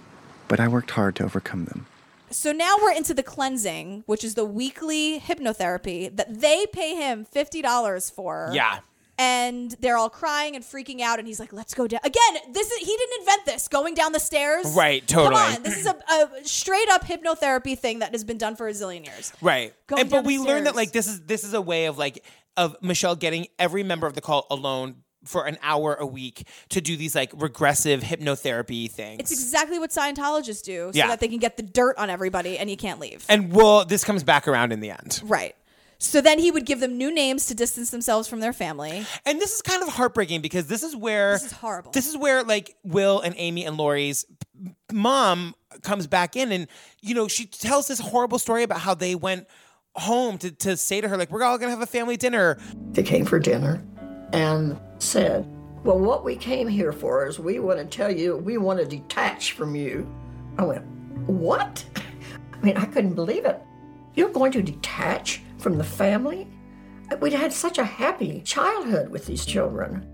[0.47, 1.85] but I worked hard to overcome them.
[2.29, 7.25] So now we're into the cleansing, which is the weekly hypnotherapy that they pay him
[7.25, 8.49] fifty dollars for.
[8.53, 8.79] Yeah.
[9.21, 12.71] And they're all crying and freaking out, and he's like, "Let's go down again." This
[12.71, 13.67] is he didn't invent this.
[13.67, 15.35] Going down the stairs, Right, totally.
[15.35, 18.67] Come on, this is a, a straight up hypnotherapy thing that has been done for
[18.67, 19.31] a zillion years.
[19.41, 19.73] Right.
[19.87, 22.23] Going And, but we learned that like this is this is a way of like
[22.57, 26.81] of Michelle getting every member of the cult alone for an hour a week to
[26.81, 29.19] do these like regressive hypnotherapy things.
[29.19, 31.07] It's exactly what Scientologists do, so Yeah.
[31.07, 33.23] that they can get the dirt on everybody, and you can't leave.
[33.29, 35.21] and well, this comes back around in the end.
[35.23, 35.55] Right.
[36.01, 39.05] So then he would give them new names to distance themselves from their family.
[39.23, 41.91] And this is kind of heartbreaking because this is where This is horrible.
[41.91, 44.25] This is where like Will and Amy and Lori's
[44.91, 46.67] mom comes back in, and
[47.01, 49.47] you know she tells this horrible story about how they went
[49.95, 52.57] home to to say to her like we're all gonna have a family dinner.
[52.93, 53.83] They came for dinner
[54.33, 55.45] and said,
[55.83, 58.85] Well, what we came here for is we want to tell you we want to
[58.85, 60.11] detach from you.
[60.57, 60.83] I went,
[61.27, 61.85] What?
[62.53, 63.61] I mean, I couldn't believe it.
[64.15, 66.47] You're going to detach from the family?
[67.19, 70.07] We'd had such a happy childhood with these children.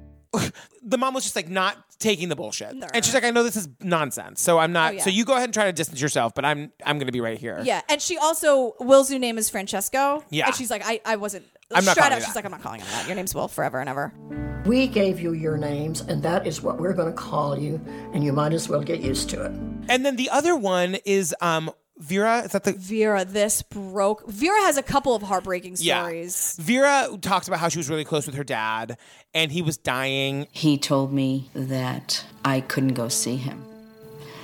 [0.84, 3.56] The mom was just like not taking the bullshit, and she's like, "I know this
[3.56, 4.92] is nonsense, so I'm not.
[4.92, 5.04] Oh, yeah.
[5.04, 7.22] So you go ahead and try to distance yourself, but I'm I'm going to be
[7.22, 10.24] right here." Yeah, and she also Will's new name is Francesco.
[10.30, 10.48] Yeah.
[10.48, 11.46] and she's like, I, I wasn't.
[11.72, 13.08] I'm not straight calling up, you she's like, I'm not calling him that.
[13.08, 14.14] Your name's Will forever and ever.
[14.66, 17.82] We gave you your names, and that is what we're going to call you,
[18.14, 19.52] and you might as well get used to it.
[19.90, 22.40] And then the other one is um Vera.
[22.42, 23.26] Is that the Vera?
[23.26, 24.28] This broke.
[24.28, 26.02] Vera has a couple of heartbreaking Yeah.
[26.04, 26.56] stories.
[26.60, 28.98] Vera talks about how she was really close with her dad,
[29.34, 30.48] and he was dying.
[30.52, 33.64] He told me that I couldn't go see him.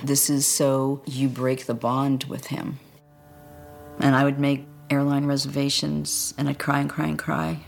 [0.02, 2.78] This is so you break the bond with him.
[4.00, 7.60] And I would make airline reservations and I'd cry and cry and cry.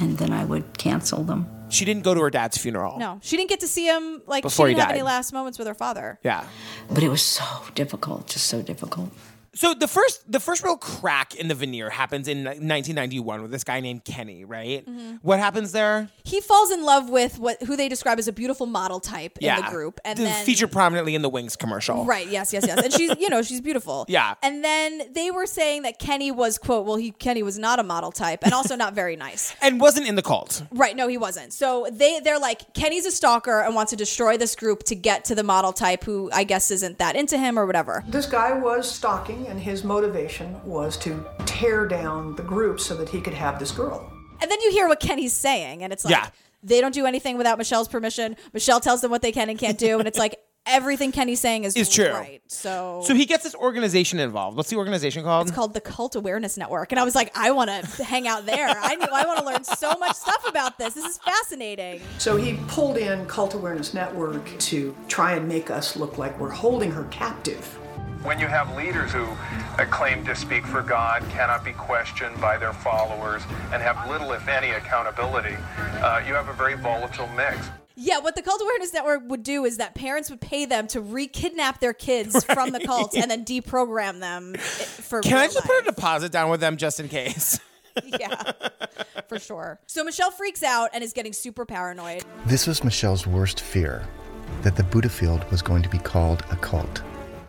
[0.00, 1.46] And then I would cancel them.
[1.74, 2.98] She didn't go to her dad's funeral.
[2.98, 4.22] No, she didn't get to see him.
[4.26, 6.18] Like Before she he didn't have any last moments with her father.
[6.22, 6.46] Yeah.
[6.90, 9.10] But it was so difficult, just so difficult.
[9.54, 13.64] So the first the first real crack in the veneer happens in 1991 with this
[13.64, 14.84] guy named Kenny, right?
[14.86, 15.18] Mhm.
[15.22, 16.08] What happens there?
[16.24, 19.54] He falls in love with what who they describe as a beautiful model type in
[19.56, 22.04] the group, and The- then featured prominently in the Wings commercial.
[22.04, 22.26] Right.
[22.28, 22.52] Yes.
[22.52, 22.64] Yes.
[22.66, 22.80] Yes.
[22.82, 24.06] And she's, you know, she's beautiful.
[24.14, 24.34] Yeah.
[24.42, 27.82] And then they were saying that Kenny was quote, well, he Kenny was not a
[27.82, 29.54] model type, and also not very nice.
[29.62, 30.62] And wasn't in the cult.
[30.72, 30.94] Right.
[30.96, 31.52] No, he wasn't.
[31.52, 35.24] So they they're like Kenny's a stalker and wants to destroy this group to get
[35.26, 38.04] to the model type who I guess isn't that into him or whatever.
[38.06, 43.08] This guy was stalking, and his motivation was to tear down the group so that
[43.08, 44.10] he could have this girl.
[44.40, 46.28] And then you hear what Kenny's saying, and it's like Yeah.
[46.62, 48.36] they don't do anything without Michelle's permission.
[48.52, 51.64] Michelle tells them what they can and can't do, and it's like everything Kenny's saying
[51.64, 52.10] is Is true.
[52.10, 52.40] Right.
[52.48, 54.56] So So he gets this organization involved.
[54.56, 55.46] What's the organization called?
[55.46, 58.44] It's called the Cult Awareness Network, and I was like, I want to hang out
[58.46, 58.68] there.
[58.68, 60.94] I knew I want to learn so much stuff about this.
[60.94, 62.00] This is fascinating.
[62.18, 66.50] So he pulled in Cult Awareness Network to try and make us look like we're
[66.50, 67.78] holding her captive.
[68.24, 72.56] When you have leaders who uh, claim to speak for God, cannot be questioned by
[72.56, 75.54] their followers, and have little, if any, accountability,
[76.02, 77.68] uh, you have a very volatile mix.
[77.96, 81.02] Yeah, what the Cult Awareness Network would do is that parents would pay them to
[81.02, 85.20] re-kidnap their kids from the cult and then deprogram them for.
[85.20, 87.60] Can I real just put a deposit down with them just in case?
[88.04, 88.52] yeah,
[89.28, 89.78] for sure.
[89.86, 92.24] So Michelle freaks out and is getting super paranoid.
[92.46, 94.08] This was Michelle's worst fear
[94.62, 97.02] that the Buddha field was going to be called a cult.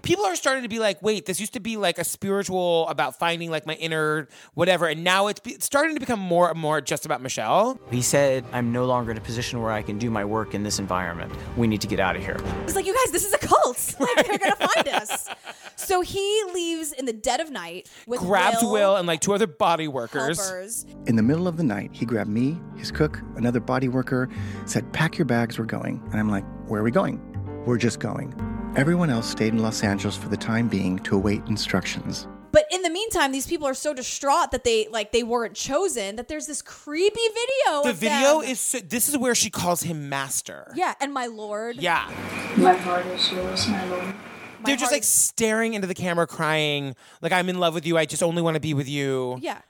[0.06, 3.18] People are starting to be like, wait, this used to be like a spiritual about
[3.18, 6.60] finding like my inner whatever, and now it's, be- it's starting to become more and
[6.60, 7.80] more just about Michelle.
[7.90, 10.62] He said, I'm no longer in a position where I can do my work in
[10.62, 11.34] this environment.
[11.58, 12.38] We need to get out of here.
[12.66, 13.96] He's like, you guys, this is a cult.
[14.06, 15.28] Like, they're gonna find us.
[15.76, 19.34] So he leaves in the dead of night with Grabbed Will, Will and like two
[19.34, 20.38] other body workers.
[20.38, 20.86] helpers.
[21.08, 24.30] In the middle of the night, he grabbed me, his cook, another body worker,
[24.66, 26.02] said, Pack your bags, we're going.
[26.12, 27.20] And I'm like, Where are we going?
[27.66, 28.55] We're just going.
[28.76, 32.28] Everyone else stayed in Los Angeles for the time being to await instructions.
[32.52, 36.18] But in the meantime, these people are so distraught that they like they weren't chosen
[36.18, 37.84] that there's this creepy video.
[37.84, 38.50] The of video them.
[38.50, 40.74] is so, this is where she calls him master.
[40.76, 41.78] yeah, and my lord.
[41.78, 42.12] Yeah.
[42.58, 44.14] My heart is yours, my lord.
[44.66, 47.98] They're just like staring into the camera, crying, like, I'm in love with you.
[47.98, 49.38] I just only want to be with you.
[49.40, 49.62] Yeah.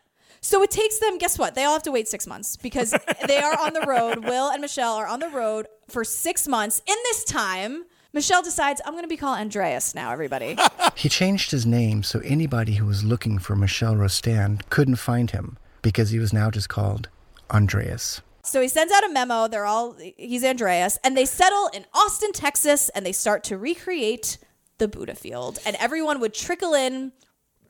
[0.41, 1.20] So it takes them.
[1.20, 1.54] Guess what?
[1.54, 2.96] They all have to wait six months because
[3.28, 4.24] they are on the road.
[4.24, 6.82] Will and Michelle are on the road for six months.
[6.88, 10.12] In this time, Michelle decides I'm going to be called Andreas now.
[10.12, 10.58] Everybody.
[10.95, 15.58] He changed his name so anybody who was looking for Michel Rostand couldn't find him
[15.82, 17.10] because he was now just called
[17.51, 18.21] Andreas.
[18.43, 19.49] So he sends out a memo.
[19.49, 24.38] They're all he's Andreas, and they settle in Austin, Texas, and they start to recreate
[24.78, 25.60] the Buddha field.
[25.65, 27.12] And everyone would trickle in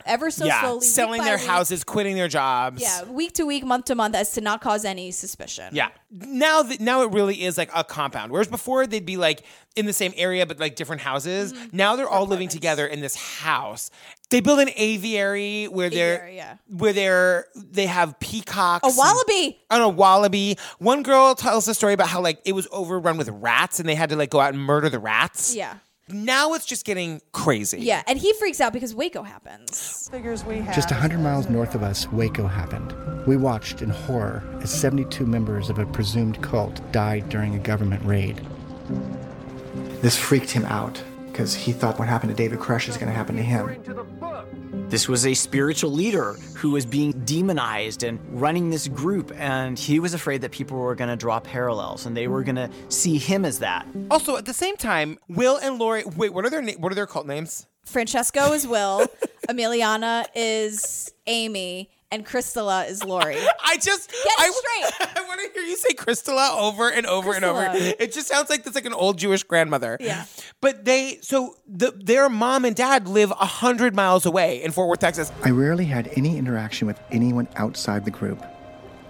[0.06, 1.46] ever so yeah, slowly, selling their week.
[1.46, 2.82] houses, quitting their jobs.
[2.82, 5.70] Yeah, week to week, month to month, as to not cause any suspicion.
[5.72, 5.90] Yeah.
[6.12, 8.32] Now that now it really is like a compound.
[8.32, 9.44] Whereas before they'd be like
[9.76, 11.54] in the same area but like different houses.
[11.54, 11.78] Mm-hmm.
[11.78, 13.92] Now they're all living together in this house.
[14.30, 16.58] They build an aviary where they're Aviary, yeah.
[16.68, 18.88] where they're they have peacocks.
[18.88, 19.34] A wallaby.
[19.34, 19.60] and- wallaby.
[19.70, 20.58] on a wallaby.
[20.80, 23.96] One girl tells a story about how like it was overrun with rats and they
[23.96, 25.56] had to like go out and murder the rats.
[25.56, 25.76] Yeah.
[26.08, 27.80] Now it's just getting crazy.
[27.80, 30.08] Yeah, and he freaks out because Waco happens.
[30.12, 30.76] Figures we have.
[30.76, 32.94] Just 100 miles north of us, Waco happened.
[33.26, 38.06] We watched in horror as 72 members of a presumed cult died during a government
[38.06, 38.40] raid.
[40.04, 43.18] This freaked him out because he thought what happened to David Koresh is going to
[43.18, 44.75] happen to him.
[44.90, 50.00] This was a spiritual leader who was being demonized and running this group, and he
[50.00, 53.18] was afraid that people were going to draw parallels and they were going to see
[53.18, 53.86] him as that.
[54.12, 56.04] Also, at the same time, Will and Lori.
[56.06, 57.66] Wait, what are their na- what are their cult names?
[57.86, 59.08] Francesco is Will.
[59.50, 63.38] Emiliana is Amy, and Crystala is Lori.
[63.64, 65.18] I just Get it I, straight.
[65.18, 67.70] I want to hear you say Crystala over and over and over.
[67.74, 69.98] It just sounds like that's like an old Jewish grandmother.
[70.00, 70.26] Yeah.
[70.62, 74.88] But they so the their mom and dad live a hundred miles away in Fort
[74.88, 75.32] Worth, Texas.
[75.44, 78.44] I rarely had any interaction with anyone outside the group.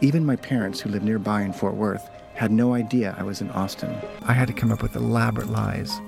[0.02, 3.50] Even my parents, who live nearby in Fort Worth, had no idea I was in
[3.52, 3.96] Austin.
[4.24, 6.00] I had to come up with elaborate lies.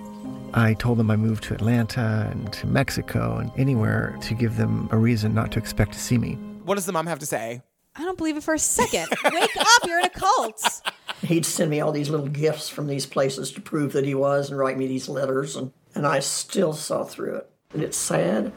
[0.54, 4.90] I told them I moved to Atlanta and to Mexico and anywhere to give them
[4.92, 6.38] a reason not to expect to see me.
[6.68, 7.62] What does the mom have to say?
[7.96, 9.08] I don't believe it for a second.
[9.24, 9.88] Wake up!
[9.88, 10.82] You're in a cult.
[11.22, 14.50] He'd send me all these little gifts from these places to prove that he was
[14.50, 17.50] and write me these letters, and, and I still saw through it.
[17.74, 18.52] And it's sad,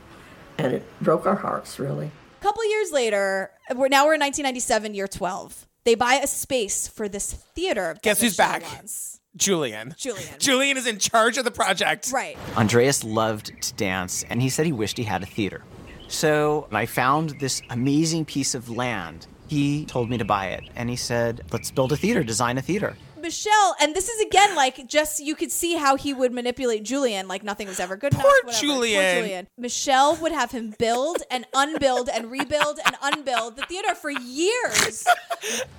[0.58, 2.10] and it broke our hearts, really.
[2.40, 5.68] A couple years later, we're now we're in 1997, year 12.
[5.84, 7.96] They buy a space for this theater.
[8.02, 8.62] Guess who's back?
[8.62, 9.20] wants.
[9.36, 9.94] Julian.
[9.96, 10.34] Julian.
[10.40, 12.10] Julian is in charge of the project.
[12.12, 12.36] Right.
[12.56, 15.62] Andreas loved to dance, and he said he wished he had a theater.
[16.10, 19.26] So I found this amazing piece of land.
[19.46, 22.62] He told me to buy it, and he said, Let's build a theater, design a
[22.62, 22.96] theater.
[23.20, 27.28] Michel, and this is again like just you could see how he would manipulate Julian,
[27.28, 28.24] like nothing was ever good enough.
[28.24, 28.58] whatever.
[28.58, 29.02] Julian.
[29.02, 29.46] Poor Julian.
[29.58, 35.06] Michel would have him build and unbuild and rebuild and unbuild the theater for years.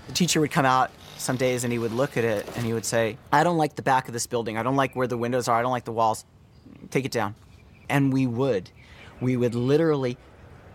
[0.08, 2.74] The teacher would come out some days and he would look at it and he
[2.74, 4.58] would say, I don't like the back of this building.
[4.58, 5.58] I don't like where the windows are.
[5.58, 6.26] I don't like the walls.
[6.90, 7.36] Take it down.
[7.90, 8.70] And we would.
[9.22, 10.18] We would literally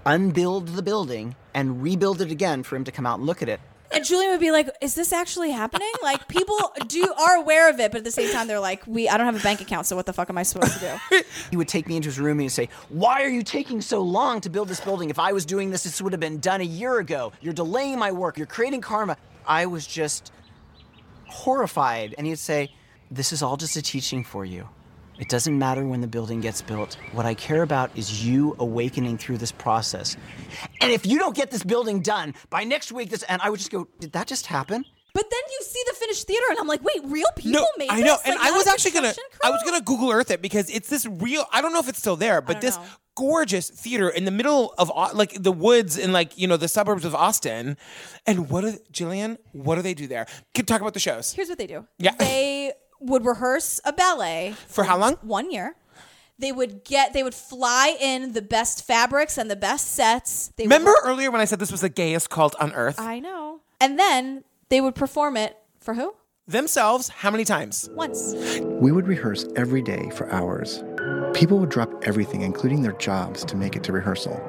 [0.06, 3.48] unbuild the building and rebuild it again for him to come out and look at
[3.48, 3.60] it.
[3.92, 6.56] And Julian would be like, "Is this actually happening?" Like people
[6.86, 9.26] do are aware of it, but at the same time, they're like, "We, I don't
[9.26, 11.68] have a bank account, so what the fuck am I supposed to do?" He would
[11.68, 14.50] take me into his room and he'd say, Why are you taking so long to
[14.50, 15.10] build this building?
[15.10, 17.32] If I was doing this, this would have been done a year ago.
[17.40, 18.36] You're delaying my work.
[18.36, 19.16] You're creating karma.
[19.46, 20.32] I was just
[21.26, 22.14] horrified.
[22.18, 22.72] And he'd say,
[23.10, 24.68] This is all just a teaching for you.
[25.18, 26.96] It doesn't matter when the building gets built.
[27.12, 30.16] What I care about is you awakening through this process.
[30.80, 33.58] And if you don't get this building done by next week, this, and I would
[33.58, 34.84] just go, Did that just happen?
[35.14, 37.88] But then you see the finished theater, and I'm like, "Wait, real people No, made
[37.88, 38.20] I know, this?
[38.26, 40.90] and Like, I was actually gonna, construction I was gonna Google Earth it because it's
[40.90, 41.46] this real.
[41.50, 42.78] I don't know if it's still there, but this
[43.14, 47.06] gorgeous theater in the middle of like the woods in like you know the suburbs
[47.06, 47.78] of Austin.
[48.26, 49.38] And what do Jillian?
[49.52, 50.26] What do they do there?
[50.54, 51.32] Can talk about the shows.
[51.32, 51.86] Here's what they do.
[51.98, 52.14] Yeah.
[52.18, 52.74] They
[53.06, 55.14] would rehearse a ballet For how long?
[55.22, 55.74] One year.
[56.38, 60.48] They would get they would fly in the best fabrics and the best sets.
[60.56, 63.00] They would- Remember earlier when I said this was the gayest cult on earth?
[63.00, 63.60] I know.
[63.80, 66.14] And then they would perform it for who?
[66.48, 67.88] Themselves, how many times?
[67.94, 68.34] Once.
[68.62, 70.84] We would rehearse every day for hours.
[71.34, 74.40] People would drop everything, including their jobs, to make it to rehearsal.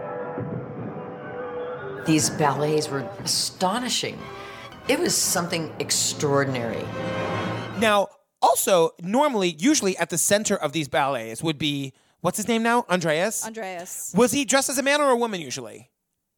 [2.06, 4.17] These ballets were astonishing.
[4.88, 6.84] It was something extraordinary.
[7.80, 8.08] Now,
[8.41, 12.86] also, normally, usually at the center of these ballets would be what's his name now?
[12.89, 13.45] Andreas.
[13.45, 14.13] Andreas.
[14.15, 15.89] Was he dressed as a man or a woman usually?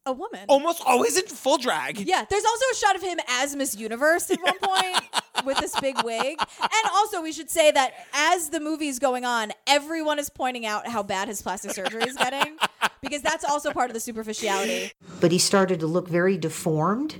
[0.05, 0.39] A woman.
[0.47, 1.99] Almost always in full drag.
[1.99, 5.03] Yeah, there's also a shot of him as Miss Universe at one point
[5.45, 6.38] with this big wig.
[6.62, 10.88] And also, we should say that as the movie's going on, everyone is pointing out
[10.88, 12.57] how bad his plastic surgery is getting
[13.01, 14.93] because that's also part of the superficiality.
[15.19, 17.15] But he started to look very deformed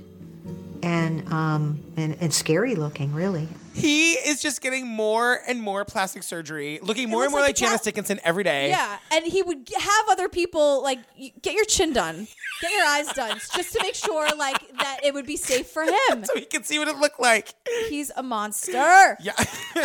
[0.82, 3.46] and um, and, and scary looking, really.
[3.74, 7.56] He is just getting more and more plastic surgery, looking more and more like like
[7.56, 8.68] Janice Dickinson every day.
[8.70, 12.26] Yeah, and he would g- have other people like y- get your chin done,
[12.60, 15.82] get your eyes done, just to make sure like that it would be safe for
[15.84, 16.24] him.
[16.24, 17.54] so he can see what it looked like.
[17.88, 19.16] He's a monster.
[19.20, 19.34] Yeah.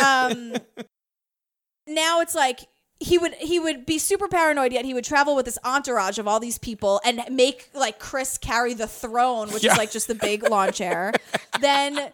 [0.04, 0.54] um,
[1.86, 2.60] now it's like
[2.98, 6.26] he would he would be super paranoid yet he would travel with this entourage of
[6.26, 9.72] all these people and make like chris carry the throne which Yeah.
[9.72, 11.12] is like just the big lawn chair
[11.60, 12.10] then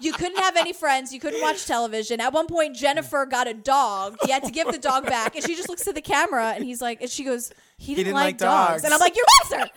[0.00, 3.54] you couldn't have any friends you couldn't watch television at one point jennifer got a
[3.54, 6.52] dog he had to give the dog back and she just looks at the camera
[6.54, 8.82] and he's like and she goes he didn't, didn't like, like dogs.
[8.82, 8.84] dogs.
[8.84, 9.70] and i'm like you're monster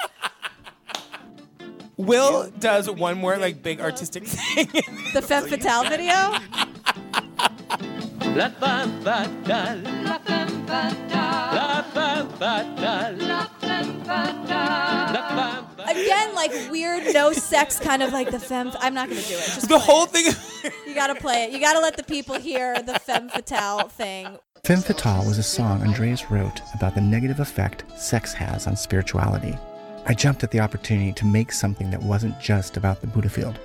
[1.97, 4.67] Will does one more like big artistic thing.
[5.13, 6.38] the femme fatale video
[8.36, 9.82] La femme fatale.
[10.04, 11.56] La femme fatale.
[11.56, 13.64] La femme fatale.
[13.75, 15.13] La femme fatale.
[15.13, 19.21] La femme again like weird no sex kind of like the femme i'm not gonna
[19.21, 20.25] do it just the whole thing
[20.88, 21.51] You gotta play it.
[21.51, 24.38] You gotta let the people hear the femme fatale thing.
[24.63, 29.55] Femme Fatale was a song Andreas wrote about the negative effect sex has on spirituality.
[30.07, 33.57] I jumped at the opportunity to make something that wasn't just about the Buddhafield.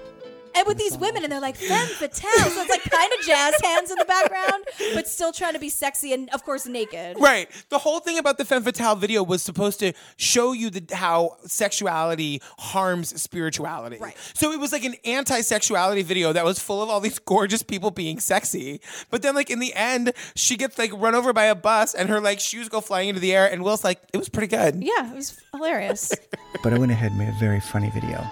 [0.54, 3.54] And with these women, and they're like femme fatale, so it's like kind of jazz
[3.62, 7.16] hands in the background, but still trying to be sexy and of course naked.
[7.20, 7.48] Right.
[7.68, 11.36] The whole thing about the femme fatale video was supposed to show you the, how
[11.46, 13.98] sexuality harms spirituality.
[14.00, 14.16] Right.
[14.34, 17.90] So it was like an anti-sexuality video that was full of all these gorgeous people
[17.90, 18.80] being sexy.
[19.10, 22.08] But then, like in the end, she gets like run over by a bus, and
[22.08, 23.50] her like shoes go flying into the air.
[23.50, 26.12] And Will's like, "It was pretty good." Yeah, it was hilarious.
[26.62, 28.26] But I went ahead and made a very funny video.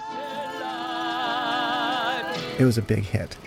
[2.59, 3.37] It was a big hit.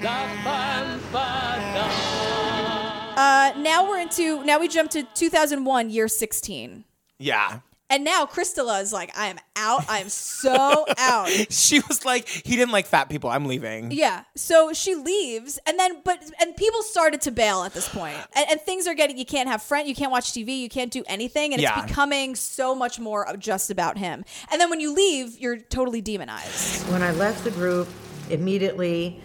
[3.15, 6.85] uh, now we're into now we jump to 2001, year 16.
[7.19, 7.61] Yeah.
[7.91, 9.87] And now Crystalla is like, I am out.
[9.91, 11.29] I am so out.
[11.51, 13.29] She was like, "He didn't like fat people.
[13.29, 14.25] I'm leaving." Yeah.
[14.35, 18.47] So she leaves, and then but and people started to bail at this point, and,
[18.51, 19.19] and things are getting.
[19.19, 19.87] You can't have friend.
[19.87, 20.59] You can't watch TV.
[20.59, 21.83] You can't do anything, and Yeah.
[21.83, 24.25] it's becoming so much more of just about him.
[24.51, 26.91] And then when you leave, you're totally demonized.
[26.91, 27.89] When I left the group,
[28.33, 29.21] immediately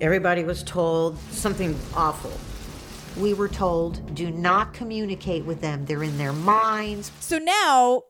[0.00, 2.32] everybody was told something awful.
[3.20, 5.84] We were told, do not communicate with them.
[5.86, 7.10] They're in their minds.
[7.20, 8.04] So now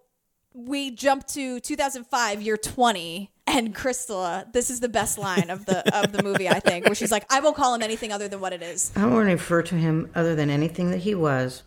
[0.53, 3.31] we jump to 2005, year 20.
[3.47, 6.95] And Crystalla, this is the best line of the of the movie, I think, where
[6.95, 9.63] she's like, "I won't call him anything other than what it is." I won't refer
[9.63, 11.65] to him other than anything that he was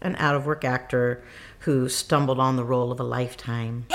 [0.00, 1.22] an out of work actor
[1.60, 3.86] who stumbled on the role of a lifetime.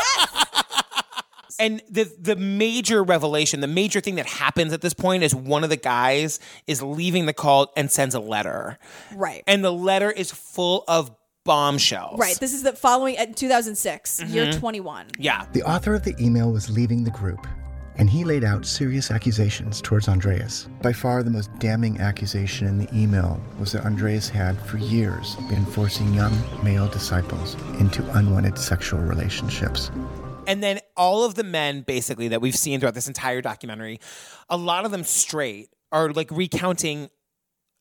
[1.59, 5.63] And the the major revelation, the major thing that happens at this point is one
[5.63, 8.77] of the guys is leaving the cult and sends a letter.
[9.15, 9.43] Right.
[9.47, 11.11] And the letter is full of
[11.45, 12.19] bombshells.
[12.19, 12.37] Right.
[12.39, 14.59] This is the following at 2006, year Mhm.
[14.59, 15.07] 21.
[15.17, 15.45] Yeah.
[15.53, 17.47] The author of the email was leaving the group,
[17.95, 20.67] and he laid out serious accusations towards Andreas.
[20.81, 25.35] By far, the most damning accusation in the email was that Andreas had, for years,
[25.49, 29.89] been forcing young male disciples into unwanted sexual relationships.
[30.47, 33.99] And then all of the men, basically, that we've seen throughout this entire documentary,
[34.49, 37.09] a lot of them straight are like recounting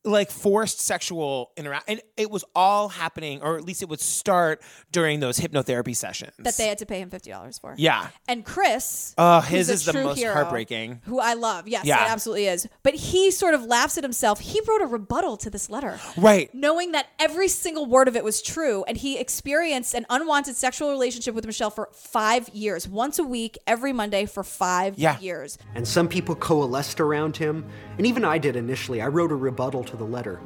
[0.07, 1.85] like forced sexual interaction.
[1.89, 6.33] And it was all happening, or at least it would start during those hypnotherapy sessions.
[6.39, 7.75] That they had to pay him $50 for.
[7.77, 8.09] Yeah.
[8.29, 11.03] And Chris, Oh, who's his is the true most hero, heartbreaking.
[11.05, 11.69] who I love.
[11.69, 12.05] Yes, Yeah.
[12.05, 12.69] it absolutely is.
[12.83, 14.41] But he sort of laughs at himself.
[14.41, 15.99] He wrote a rebuttal to this letter.
[16.17, 16.55] Right.
[16.55, 18.85] Knowing that every single word of it was true.
[18.89, 23.59] And he experienced an unwanted sexual relationship with Michel for five years, once a week,
[23.67, 25.19] every Monday for five Yeah.
[25.19, 25.59] years.
[25.75, 27.65] And some people coalesced around him,
[27.99, 29.01] and even I did initially.
[29.03, 30.41] I wrote a rebuttal to the letter.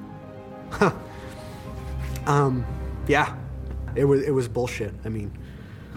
[0.71, 0.93] Huh.
[2.27, 2.65] um,
[3.07, 3.35] yeah,
[3.95, 4.95] it was it was bullshit.
[5.05, 5.37] I mean,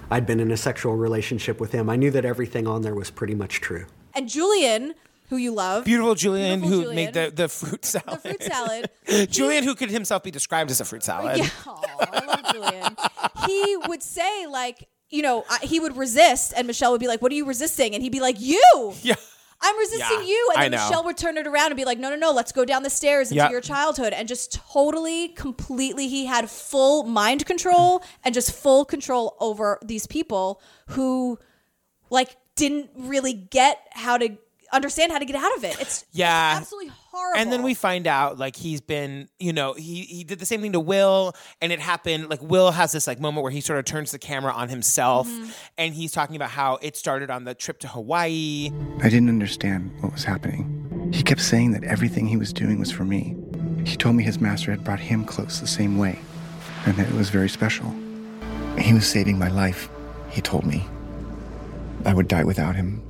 [0.10, 1.90] I'd been in a sexual relationship with him.
[1.90, 3.86] I knew that everything on there was pretty much true.
[4.16, 4.94] And Julian,
[5.30, 6.96] who you love, Beautiful Julian Beautiful who Julian.
[7.06, 8.08] made the, the fruit salad.
[8.24, 8.90] The fruit salad.
[9.32, 11.38] Julian who could himself be described as a fruit salad.
[11.38, 12.96] Yeah, aw, I love Julian.
[13.48, 17.22] he would say like, you know, I- he would resist, and Michel would be like,
[17.22, 19.16] "What are you resisting?" And he'd be like, "You." Yeah.
[19.64, 20.50] I'm resisting Yeah, you.
[20.58, 20.80] And then.
[20.80, 22.90] Michel would turn it around and be like, no, no, no, let's go down the
[22.90, 23.52] stairs into Yep.
[23.52, 24.12] your childhood.
[24.14, 30.06] And just totally, completely, he had full mind control and just full control over these
[30.06, 31.40] people who,
[32.10, 34.38] like, didn't really get how to
[34.74, 35.80] understand how to get out of it.
[35.80, 36.56] It's Yeah.
[36.58, 37.40] absolutely horrible.
[37.40, 40.62] And then we find out like he's been, you know, he he did the same
[40.62, 42.30] thing to Will, and it happened.
[42.30, 45.28] Like Will has this like moment where he sort of turns the camera on himself,
[45.28, 45.50] Mm-hmm.
[45.78, 48.72] and he's talking about how it started on the trip to Hawaii.
[49.02, 51.12] I didn't understand what was happening.
[51.14, 53.36] He kept saying that everything he was doing was for me.
[53.86, 56.20] He told me his master had brought him close the same way,
[56.86, 57.94] and that it was very special.
[58.80, 59.90] He was saving my life,
[60.32, 60.88] he told me.
[62.06, 63.02] I would die without him.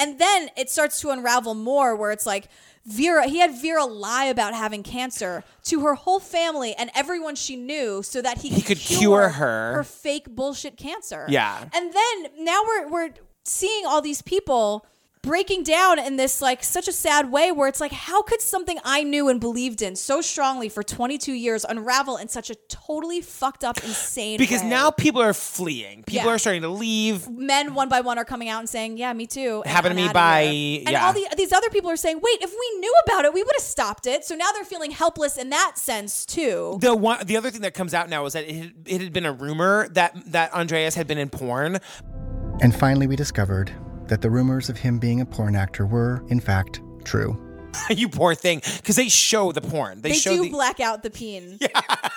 [0.00, 2.48] And then it starts to unravel more where it's like
[2.86, 7.54] Vera, he had Vera lie about having cancer to her whole family and everyone she
[7.54, 9.74] knew so that he, He could cure her.
[9.74, 11.26] her fake bullshit cancer.
[11.28, 11.62] Yeah.
[11.74, 13.10] And then now we're we're
[13.44, 14.86] seeing all these people
[15.22, 18.78] breaking down in this like such a sad way where it's like how could something
[18.84, 23.20] I knew and believed in so strongly for 22 years unravel in such a totally
[23.20, 24.70] fucked up insane Because way?
[24.70, 26.04] now people are fleeing.
[26.04, 26.34] People Yeah.
[26.34, 27.28] are starting to leave.
[27.28, 30.00] men one by one are coming out and saying, "Yeah, me too." and Happened to
[30.02, 32.78] I'm me by- here." and all the, these other people are saying, "Wait, if we
[32.80, 35.72] knew about it, we would have stopped it." So now they're feeling helpless in that
[35.76, 36.78] sense too.
[36.80, 39.12] The one, the other thing that comes out now is that it had, it had
[39.12, 41.78] been a rumor that that Andreas had been in porn.
[42.62, 43.72] And finally, we discovered
[44.10, 47.38] that the rumors of him being a porn actor were, in fact, true.
[47.90, 50.02] you poor thing, because they show the porn.
[50.02, 51.58] They, They, show do the, black out the peen.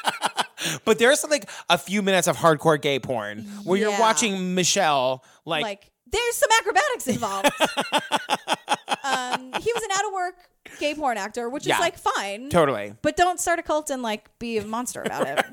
[0.85, 5.61] but there's like a few minutes of hardcore gay porn where you're watching Michel like,
[5.61, 7.45] Like, there's some acrobatics involved.
[9.03, 10.35] um, he was an out of work
[10.79, 11.75] gay porn actor, which Yeah.
[11.75, 12.95] is like fine, Totally.
[13.03, 15.45] But don't start a cult and like be a monster about it.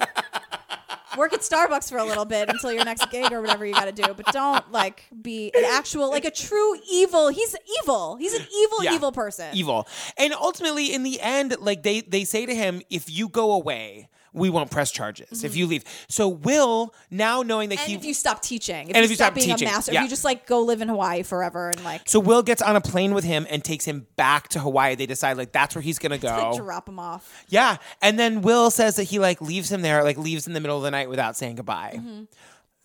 [1.17, 3.87] Work at Starbucks for a little bit until your next gig or whatever you got
[3.87, 4.13] to do.
[4.15, 7.29] But don't like be an actual like a true evil.
[7.29, 8.17] He's evil.
[8.17, 8.95] He's an evil, Yeah.
[8.95, 9.51] evil person.
[9.55, 9.87] evil.
[10.17, 14.09] And ultimately, in the end, like they they say to him, if you go away,
[14.33, 15.45] we won't press charges.
[15.45, 15.57] If Mhm.
[15.57, 18.99] you leave, so Will now knowing that And he if you stop teaching, if And
[18.99, 20.01] you, if you stop, stop being teaching, a master, yeah.
[20.01, 22.77] if you just like go live in Hawaii forever and like, so Will gets on
[22.77, 24.95] a plane with him and takes him back to Hawaii.
[24.95, 26.29] They decide like that's where he's gonna go.
[26.51, 27.45] like drop him off.
[27.49, 30.61] Yeah, and then Will says that he like leaves him there, like leaves in the
[30.61, 31.95] middle of the night without saying goodbye.
[32.03, 32.27] Mhm.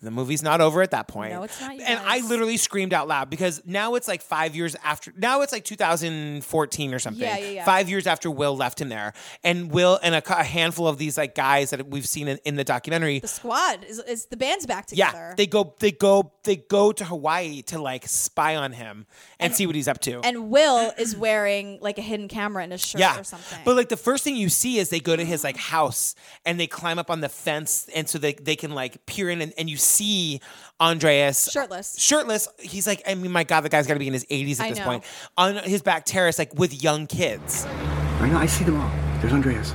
[0.01, 1.31] The movie's not over at that point.
[1.31, 4.75] No, it's not, And I literally screamed out loud because now it's like five years
[4.83, 5.13] after.
[5.17, 7.21] Now it's like 2014 or something.
[7.21, 7.65] Yeah, yeah, yeah.
[7.65, 11.17] Five years after Will left him there, and Will and a, a handful of these
[11.17, 13.19] like guys that we've seen in, in the documentary.
[13.19, 15.29] The squad is, is the band's back together.
[15.29, 19.07] yeah, they go, they go, they go to Hawaii to like spy on him
[19.39, 20.19] and, see what he's up to.
[20.25, 23.59] and Will is wearing like a hidden camera in his shirt yeah, or something.
[23.63, 26.15] but like the first thing you see is they go to his like house
[26.45, 29.41] and they climb up on the fence, and so they they can like peer in,
[29.41, 30.41] and, and you see
[30.79, 31.99] Andreas Shirtless.
[31.99, 32.47] Shirtless.
[32.59, 34.65] He's like, I mean, my God, the guy's got to be in his 80s at
[34.65, 34.85] I this know.
[34.85, 35.03] point
[35.37, 37.65] on his back terrace, like with young kids.
[37.65, 38.91] I know, I see them all.
[39.21, 39.73] There's Andreas.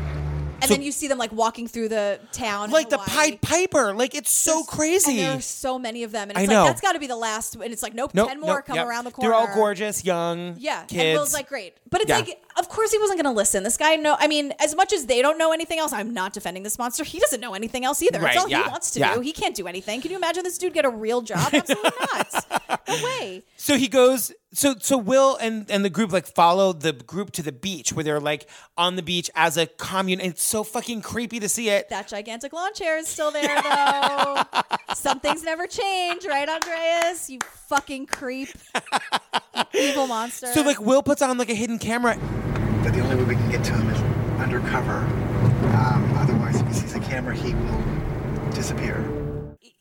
[0.62, 4.14] And then you see them like walking through the town, Like the Pied Piper, like
[4.14, 5.12] it's so crazy.
[5.12, 6.62] And there are so many of them, and I it's know.
[6.62, 7.54] like that's got to be the last.
[7.56, 8.86] And it's like nope, Nope, ten more nope, come yep.
[8.86, 9.30] around the corner.
[9.30, 11.00] They're all gorgeous, young, Yeah, kids.
[11.02, 12.18] and Will's like great, but it's Yeah.
[12.18, 13.62] like of course he wasn't going to listen.
[13.62, 14.16] This guy know.
[14.18, 17.04] I mean, as much as they don't know anything else, I'm not defending this monster.
[17.04, 18.18] He doesn't know anything else either.
[18.20, 19.14] Right, That's all yeah, he wants to yeah.
[19.14, 19.20] do.
[19.20, 20.00] He can't do anything.
[20.00, 21.50] Can you imagine this dude get a real job?
[21.52, 22.80] Absolutely not.
[22.88, 23.42] No way.
[23.56, 24.32] So he goes.
[24.53, 28.03] So so Will and and the group like follow the group to the beach where
[28.03, 31.68] they're like on the beach as a commune, and it's so fucking creepy to see
[31.68, 31.88] it.
[31.88, 34.42] That gigantic lawn chair is still there though.
[34.94, 37.30] Some things never change, right, Andreas?
[37.30, 37.38] You
[37.68, 38.48] fucking creep,
[39.72, 40.48] You evil monster.
[40.48, 42.16] So like Will puts on like a hidden camera.
[42.82, 44.01] But the only way we can get to him is
[44.40, 44.96] undercover.
[45.76, 48.98] Um, otherwise, if he sees a camera, he will disappear.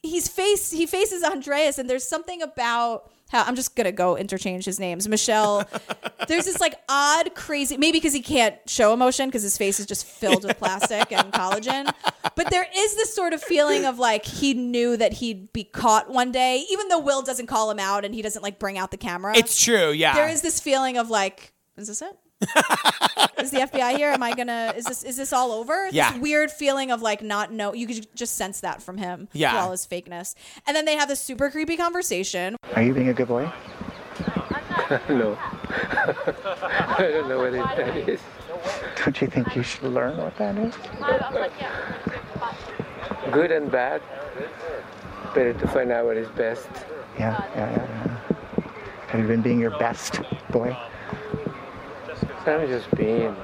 [0.03, 4.65] he's face he faces Andreas, and there's something about how I'm just gonna go interchange
[4.65, 5.07] his names.
[5.07, 5.67] Michel,
[6.27, 9.85] there's this like odd, crazy maybe because he can't show emotion because his face is
[9.85, 11.93] just filled with plastic and collagen.
[12.35, 16.09] But there is this sort of feeling of like he knew that he'd be caught
[16.09, 18.91] one day, even though Will doesn't call him out and he doesn't like bring out
[18.91, 19.35] the camera.
[19.37, 20.15] It's true, yeah.
[20.15, 22.17] There is this feeling of like, is this it?
[22.41, 24.09] Is the FBI here?
[24.09, 24.73] Am I gonna?
[24.75, 25.89] Is this is this all over?
[25.91, 26.11] Yeah.
[26.11, 27.73] This weird feeling of like not know.
[27.73, 29.27] You could just sense that from him.
[29.33, 29.59] Yeah.
[29.59, 30.35] all his fakeness.
[30.65, 32.55] And then they have this super creepy conversation.
[32.75, 33.43] Are you being a good boy?
[35.09, 35.37] no.
[35.39, 38.19] I don't know what it, that is.
[38.97, 40.73] Don't you think you should learn what that is?
[43.31, 44.01] Good and bad.
[45.35, 46.69] Better to find out what is best.
[47.17, 47.87] Yeah, yeah, yeah.
[48.05, 48.67] yeah.
[49.07, 50.19] Have you been being your best
[50.51, 50.75] boy?
[52.49, 53.35] I'm just being.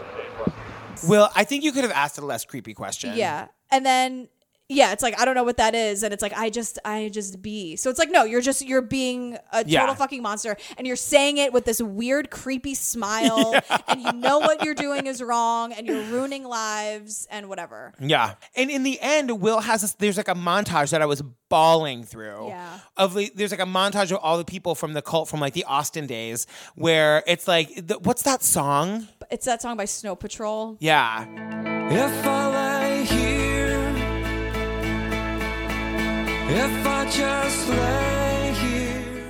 [1.08, 3.16] Will, I think you could have asked a less creepy question.
[3.16, 4.30] Yeah, and then
[4.68, 7.10] yeah, it's like I don't know what that is, and it's like I just I
[7.10, 7.76] just be.
[7.76, 9.94] So it's like no, you're just you're being a total Yeah.
[9.94, 13.54] fucking monster, and you're saying it with this weird creepy smile,
[13.88, 17.94] and you know what you're doing is wrong, and you're ruining lives and whatever.
[18.00, 18.36] Yeah.
[18.56, 22.04] And in the end, Will has this, there's like a montage that I was bawling
[22.04, 22.48] through.
[22.48, 22.80] Yeah.
[22.98, 25.54] Of the, there's like a montage of all the people from the cult from like
[25.54, 29.08] the Austin days where it's like, the, what's that song?
[29.30, 30.78] It's that song by Snow Patrol.
[30.80, 31.26] Yeah.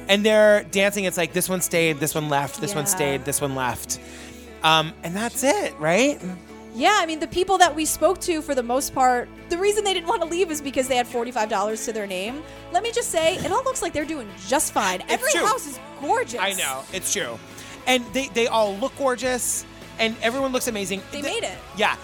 [0.08, 1.06] And they're dancing.
[1.06, 4.00] It's like this one stayed, this one left, this one stayed, this one left.
[4.64, 6.22] Um, and that's it, right?
[6.76, 9.86] Yeah, I mean, the people that we spoke to, for the most part, the reason
[9.86, 12.44] they didn't want to leave is because they had $45 to their name.
[12.74, 15.02] Let me just say, it all looks like they're doing just fine.
[15.08, 15.46] Every true.
[15.46, 16.40] house is gorgeous.
[16.40, 16.84] I know.
[16.92, 17.40] It's true.
[17.88, 19.66] And they, they all look gorgeous
[20.00, 21.02] and everyone looks amazing.
[21.12, 21.58] They made it.
[21.78, 21.96] Yeah.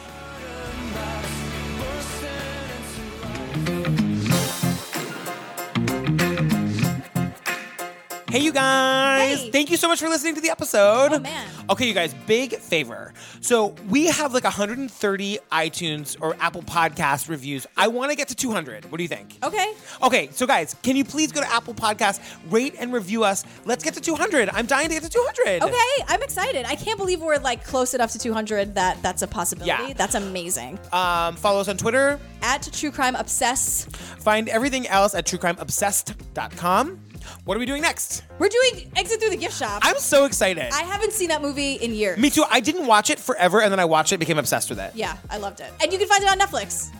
[8.31, 9.41] Hey, you guys.
[9.41, 9.51] Hey.
[9.51, 11.11] Thank you so much for listening to the episode.
[11.11, 11.49] Oh, man.
[11.69, 13.13] Okay, you guys, big favor.
[13.41, 17.67] So we have like 130 iTunes or Apple Podcast reviews.
[17.75, 18.89] I want to get to 200.
[18.89, 19.37] What do you think?
[19.43, 19.73] Okay.
[20.01, 23.43] Okay, so guys, can you please go to Apple Podcast, rate and review us?
[23.65, 24.49] Let's get to 200.
[24.53, 25.63] I'm dying to get to 200.
[25.63, 26.65] Okay, I'm excited.
[26.65, 29.89] I can't believe we're like close enough to 200 that that's a possibility.
[29.89, 29.93] Yeah.
[29.93, 30.79] That's amazing.
[30.93, 32.17] Um, follow us on Twitter.
[32.41, 33.85] At True Crime Obsess.
[34.19, 36.99] Find everything else at truecrimeobsessed.com.
[37.45, 38.23] What are we doing next?
[38.39, 39.81] We're doing Exit Through the Gift Shop.
[39.83, 40.71] I'm so excited.
[40.73, 42.17] I haven't seen that movie in years.
[42.17, 42.43] Me too.
[42.49, 44.91] I didn't watch it forever, and then I watched it, became obsessed with it.
[44.95, 45.71] Yeah, I loved it.
[45.81, 46.91] And you can find it on Netflix.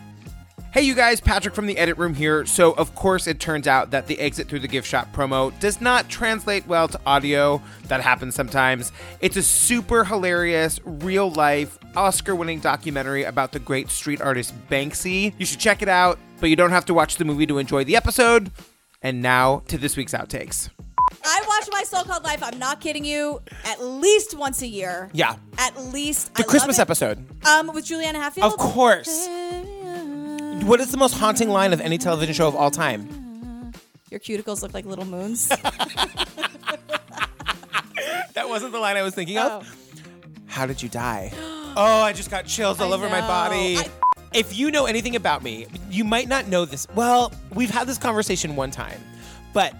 [0.72, 2.46] Hey, you guys, Patrick from the edit room here.
[2.46, 5.82] So, of course, it turns out that the exit through the gift shop promo does
[5.82, 7.60] not translate well to audio.
[7.88, 8.90] That happens sometimes.
[9.20, 15.34] It's a super hilarious, real life, Oscar winning documentary about the great street artist Banksy.
[15.36, 17.84] You should check it out, but you don't have to watch the movie to enjoy
[17.84, 18.50] the episode.
[19.02, 20.70] And now to this week's outtakes.
[21.24, 22.42] I watch My So Called Life.
[22.42, 23.40] I'm not kidding you.
[23.64, 25.10] At least once a year.
[25.12, 25.36] Yeah.
[25.58, 27.24] At least The I Christmas episode.
[27.46, 28.52] Um, with Juliana Hatfield.
[28.52, 29.28] Of course.
[30.64, 33.72] What is the most haunting line of any television show of all time?
[34.10, 35.48] Your cuticles look like little moons.
[38.34, 39.58] That wasn't the line I was thinking Oh.
[39.58, 39.76] of.
[40.46, 41.32] How did you die?
[41.74, 43.78] Oh, I just got chills all I over my body.
[43.78, 43.88] I-
[44.34, 46.86] if you know anything about me, you might not know this.
[46.94, 49.00] Well, we've had this conversation one time,
[49.52, 49.74] but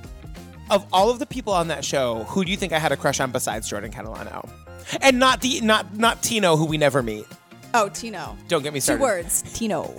[0.71, 2.97] of all of the people on that show, who do you think I had a
[2.97, 4.49] crush on besides Jordan Catalano?
[5.01, 7.27] And not the not not Tino, who we never meet.
[7.75, 8.37] Oh, Tino.
[8.49, 8.99] Don't get me started.
[8.99, 9.43] Two words.
[9.55, 9.85] Tino.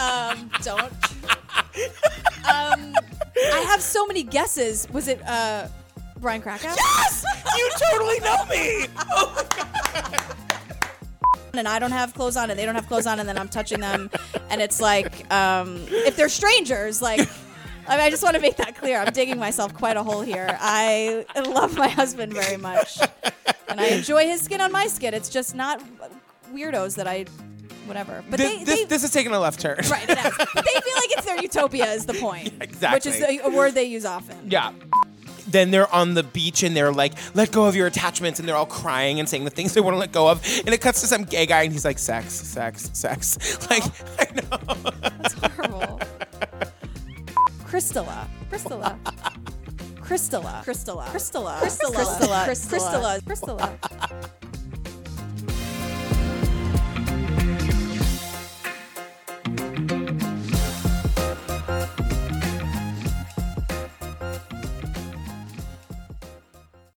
[0.00, 0.92] um, don't.
[2.44, 2.94] um,
[3.36, 4.88] I have so many guesses.
[4.90, 5.68] Was it uh,
[6.18, 6.74] Brian Krakow?
[6.76, 7.24] Yes!
[7.56, 8.86] You totally know me!
[11.54, 13.48] And I don't have clothes on and they don't have clothes on and then I'm
[13.48, 14.10] touching them
[14.50, 17.20] and it's like um, if they're strangers like
[17.86, 20.22] I, mean, I just want to make that clear I'm digging myself quite a hole
[20.22, 22.98] here I love my husband very much
[23.68, 25.82] and I enjoy his skin on my skin it's just not
[26.54, 27.26] weirdos that I
[27.86, 29.78] whatever but this, they, this, they this is taking a left turn.
[29.90, 30.32] right it has.
[30.36, 33.10] but they feel like it's their utopia is the point exactly.
[33.10, 34.72] which is a word they use often Yeah.
[35.52, 38.40] Then they're on the beach and they're like, let go of your attachments.
[38.40, 40.44] And they're all crying and saying the things they want to let go of.
[40.64, 43.38] And it cuts to some gay guy and he's like, sex, sex, sex.
[43.70, 43.84] Like,
[44.18, 44.74] I know.
[45.00, 46.00] That's horrible.
[47.64, 48.26] Crystalla.
[48.50, 48.98] Crystalla.
[50.00, 50.62] Crystalla.
[50.64, 51.06] Crystalla.
[51.06, 51.60] Crystalla.
[51.60, 52.46] Crystalla.
[52.46, 53.20] Crystalla.
[53.22, 53.22] Crystalla.
[53.22, 54.51] Crystalla.